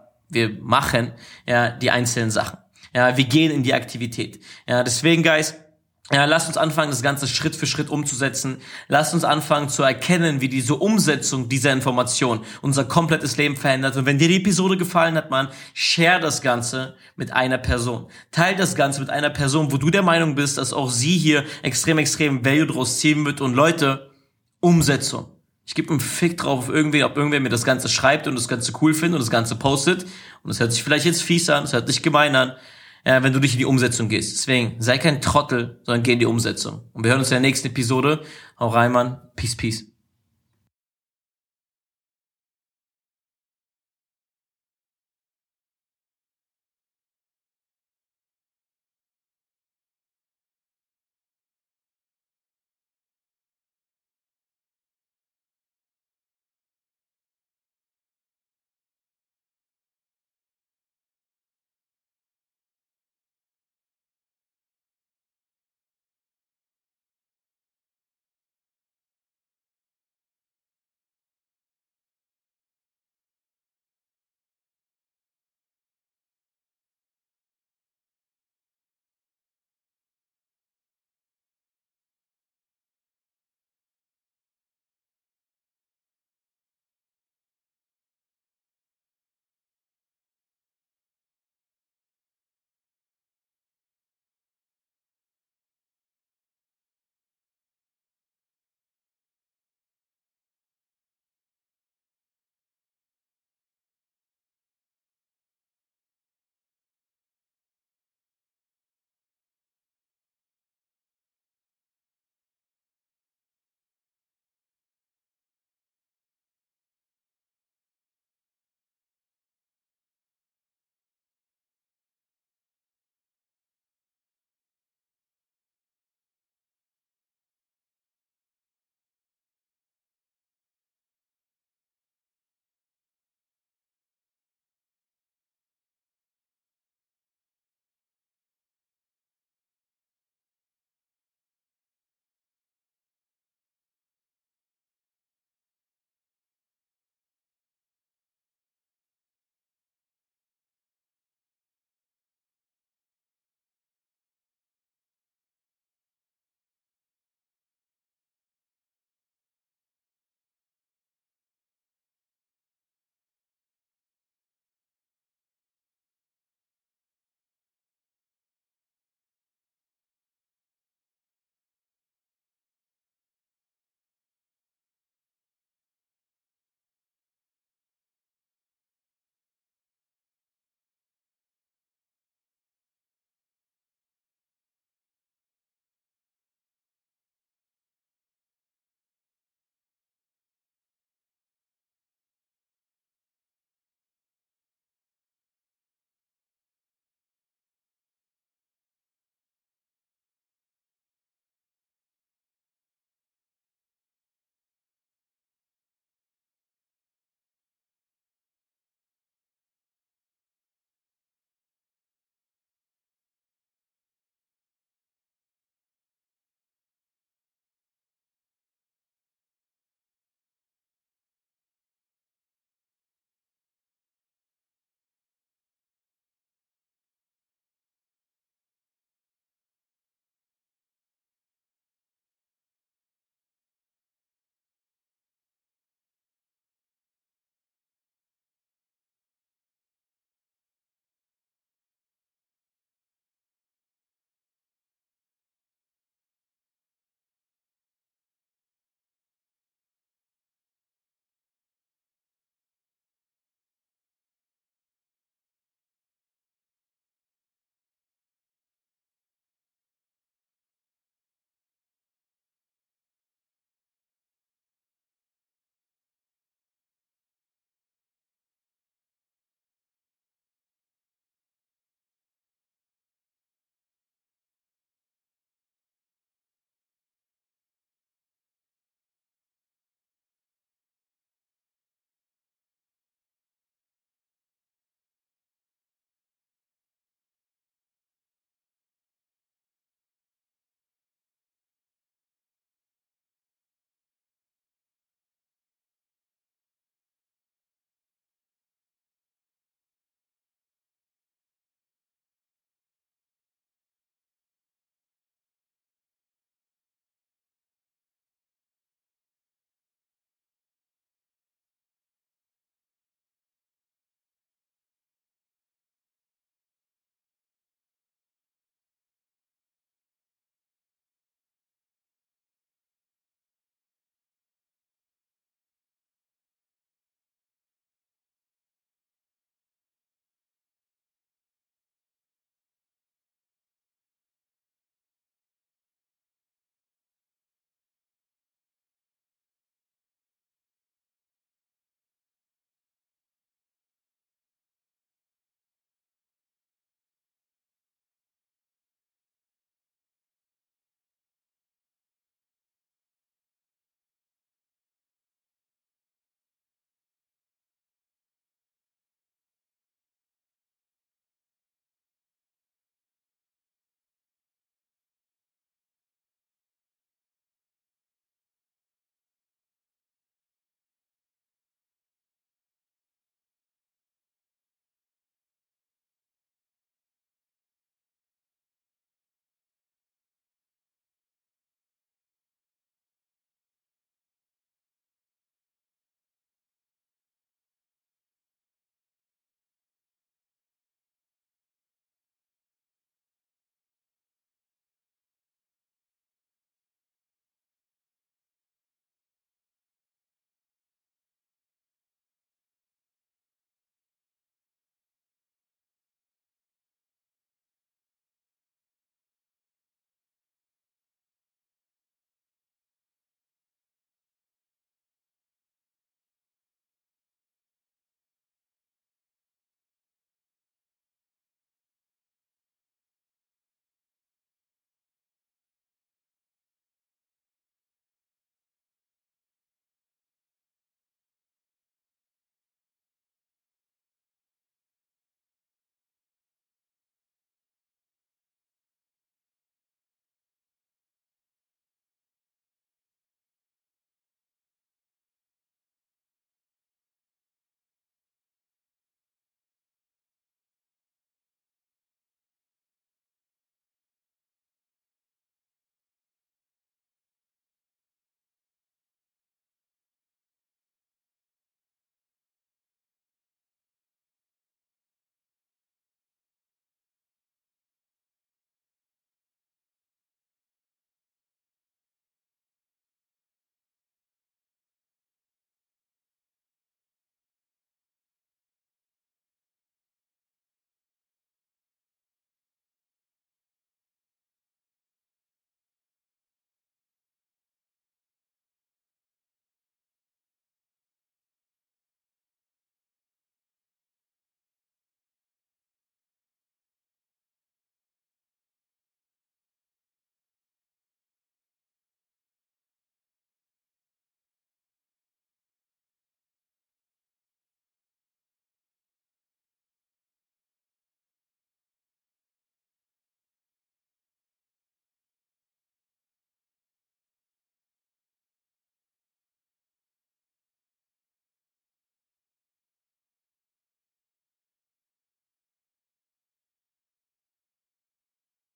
machen 0.61 1.13
ja 1.47 1.71
die 1.71 1.91
einzelnen 1.91 2.31
Sachen. 2.31 2.59
Ja, 2.95 3.17
wir 3.17 3.25
gehen 3.25 3.51
in 3.51 3.63
die 3.63 3.75
Aktivität. 3.75 4.41
Ja, 4.67 4.83
deswegen, 4.83 5.23
Guys, 5.23 5.55
ja, 6.11 6.25
lasst 6.25 6.49
uns 6.49 6.57
anfangen, 6.57 6.91
das 6.91 7.03
Ganze 7.03 7.29
Schritt 7.29 7.55
für 7.55 7.67
Schritt 7.67 7.91
umzusetzen. 7.91 8.63
Lasst 8.89 9.13
uns 9.13 9.25
anfangen 9.25 9.69
zu 9.69 9.83
erkennen, 9.83 10.41
wie 10.41 10.49
diese 10.49 10.75
Umsetzung 10.75 11.51
dieser 11.51 11.71
Information 11.71 12.41
unser 12.63 12.87
komplettes 12.87 13.37
Leben 13.37 13.59
verändert. 13.59 13.95
Und 13.97 14.07
wenn 14.07 14.17
dir 14.17 14.29
die 14.29 14.37
Episode 14.37 14.79
gefallen 14.79 15.17
hat, 15.17 15.31
man, 15.31 15.49
share 15.75 16.19
das 16.19 16.41
Ganze 16.41 16.95
mit 17.17 17.33
einer 17.33 17.59
Person. 17.59 18.07
Teil 18.31 18.57
das 18.57 18.75
Ganze 18.75 19.01
mit 19.01 19.11
einer 19.11 19.29
Person, 19.29 19.71
wo 19.71 19.77
du 19.77 19.91
der 19.91 20.03
Meinung 20.03 20.35
bist, 20.35 20.57
dass 20.57 20.73
auch 20.73 20.91
sie 20.91 21.19
hier 21.19 21.45
extrem, 21.63 21.99
extrem 21.99 22.43
Value 22.43 22.67
draus 22.67 23.01
ziehen 23.01 23.27
wird. 23.27 23.43
Und 23.43 23.53
Leute, 23.53 24.11
Umsetzung. 24.61 25.27
Ich 25.69 25.75
gebe 25.75 25.91
einen 25.91 26.01
Fick 26.01 26.39
drauf 26.39 26.61
auf 26.61 26.69
irgendwen, 26.71 27.03
ob 27.03 27.19
irgendwer 27.19 27.41
mir 27.41 27.51
das 27.51 27.63
Ganze 27.63 27.91
schreibt 27.91 28.27
und 28.27 28.35
das 28.37 28.49
Ganze 28.49 28.73
cool 28.81 28.95
findet 28.95 29.17
und 29.17 29.21
das 29.21 29.31
Ganze 29.31 29.55
postet. 29.55 30.05
Und 30.43 30.49
das 30.49 30.61
hört 30.61 30.73
sich 30.73 30.83
vielleicht 30.83 31.05
jetzt 31.05 31.23
fies 31.23 31.51
an, 31.51 31.65
das 31.65 31.75
hört 31.75 31.87
sich 31.87 32.03
gemein 32.03 32.35
an, 32.37 32.55
äh, 33.05 33.23
wenn 33.23 33.35
du 33.35 33.39
dich 33.39 33.53
in 33.53 33.59
die 33.59 33.67
Umsetzung 33.67 34.09
gehst. 34.09 34.33
Deswegen, 34.33 34.77
sei 34.81 34.97
kein 34.97 35.21
Trottel, 35.21 35.79
sondern 35.83 36.03
geh 36.05 36.15
in 36.15 36.21
die 36.21 36.27
Umsetzung. 36.27 36.85
Und 36.95 37.05
wir 37.05 37.11
hören 37.11 37.19
uns 37.19 37.29
in 37.29 37.35
der 37.35 37.41
nächsten 37.43 37.69
Episode. 37.69 38.23
Hau 38.59 38.69
rein, 38.69 38.93
Mann. 38.93 39.21
Peace, 39.37 39.57
peace. 39.57 39.88